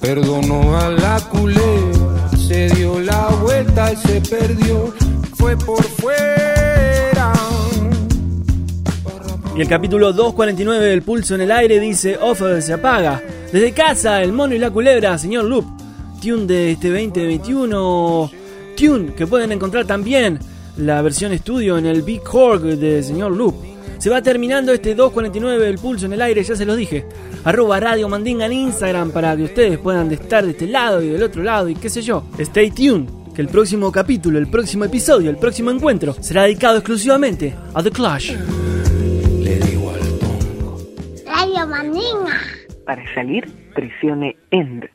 Perdonó 0.00 0.78
a 0.78 0.88
la 0.90 1.20
culebra, 1.30 2.30
se 2.36 2.68
dio 2.70 3.00
la 3.00 3.28
vuelta 3.42 3.92
y 3.92 3.96
se 3.96 4.20
perdió. 4.20 4.92
Fue 5.36 5.56
por 5.56 5.82
fuera. 5.82 6.47
Y 9.58 9.60
el 9.60 9.66
capítulo 9.66 10.12
249 10.12 10.86
del 10.86 11.02
Pulso 11.02 11.34
en 11.34 11.40
el 11.40 11.50
Aire 11.50 11.80
dice: 11.80 12.16
Off 12.16 12.40
se 12.60 12.72
apaga. 12.72 13.20
Desde 13.52 13.72
casa, 13.72 14.22
el 14.22 14.32
mono 14.32 14.54
y 14.54 14.58
la 14.58 14.70
culebra, 14.70 15.18
señor 15.18 15.46
Loop. 15.46 15.64
Tune 16.22 16.46
de 16.46 16.70
este 16.70 16.90
2021. 16.90 18.30
Tune 18.76 19.14
que 19.14 19.26
pueden 19.26 19.50
encontrar 19.50 19.84
también 19.84 20.38
la 20.76 21.02
versión 21.02 21.32
estudio 21.32 21.76
en 21.76 21.86
el 21.86 22.02
Big 22.02 22.22
Horg 22.32 22.62
de 22.62 23.02
señor 23.02 23.32
Loop. 23.32 23.56
Se 23.98 24.08
va 24.08 24.22
terminando 24.22 24.72
este 24.72 24.94
249 24.94 25.66
del 25.66 25.78
Pulso 25.78 26.06
en 26.06 26.12
el 26.12 26.22
Aire, 26.22 26.44
ya 26.44 26.54
se 26.54 26.64
los 26.64 26.76
dije. 26.76 27.06
Arroba 27.42 27.80
Radio 27.80 28.08
Mandinga 28.08 28.46
en 28.46 28.52
Instagram 28.52 29.10
para 29.10 29.36
que 29.36 29.42
ustedes 29.42 29.76
puedan 29.78 30.12
estar 30.12 30.44
de 30.44 30.52
este 30.52 30.68
lado 30.68 31.02
y 31.02 31.08
del 31.08 31.24
otro 31.24 31.42
lado 31.42 31.68
y 31.68 31.74
qué 31.74 31.90
sé 31.90 32.00
yo. 32.02 32.22
Stay 32.38 32.70
tuned, 32.70 33.08
que 33.34 33.42
el 33.42 33.48
próximo 33.48 33.90
capítulo, 33.90 34.38
el 34.38 34.46
próximo 34.46 34.84
episodio, 34.84 35.30
el 35.30 35.36
próximo 35.36 35.72
encuentro 35.72 36.14
será 36.20 36.44
dedicado 36.44 36.76
exclusivamente 36.76 37.56
a 37.74 37.82
The 37.82 37.90
Clash. 37.90 38.36
Para 42.88 43.04
salir, 43.12 43.46
presione 43.74 44.34
END. 44.50 44.86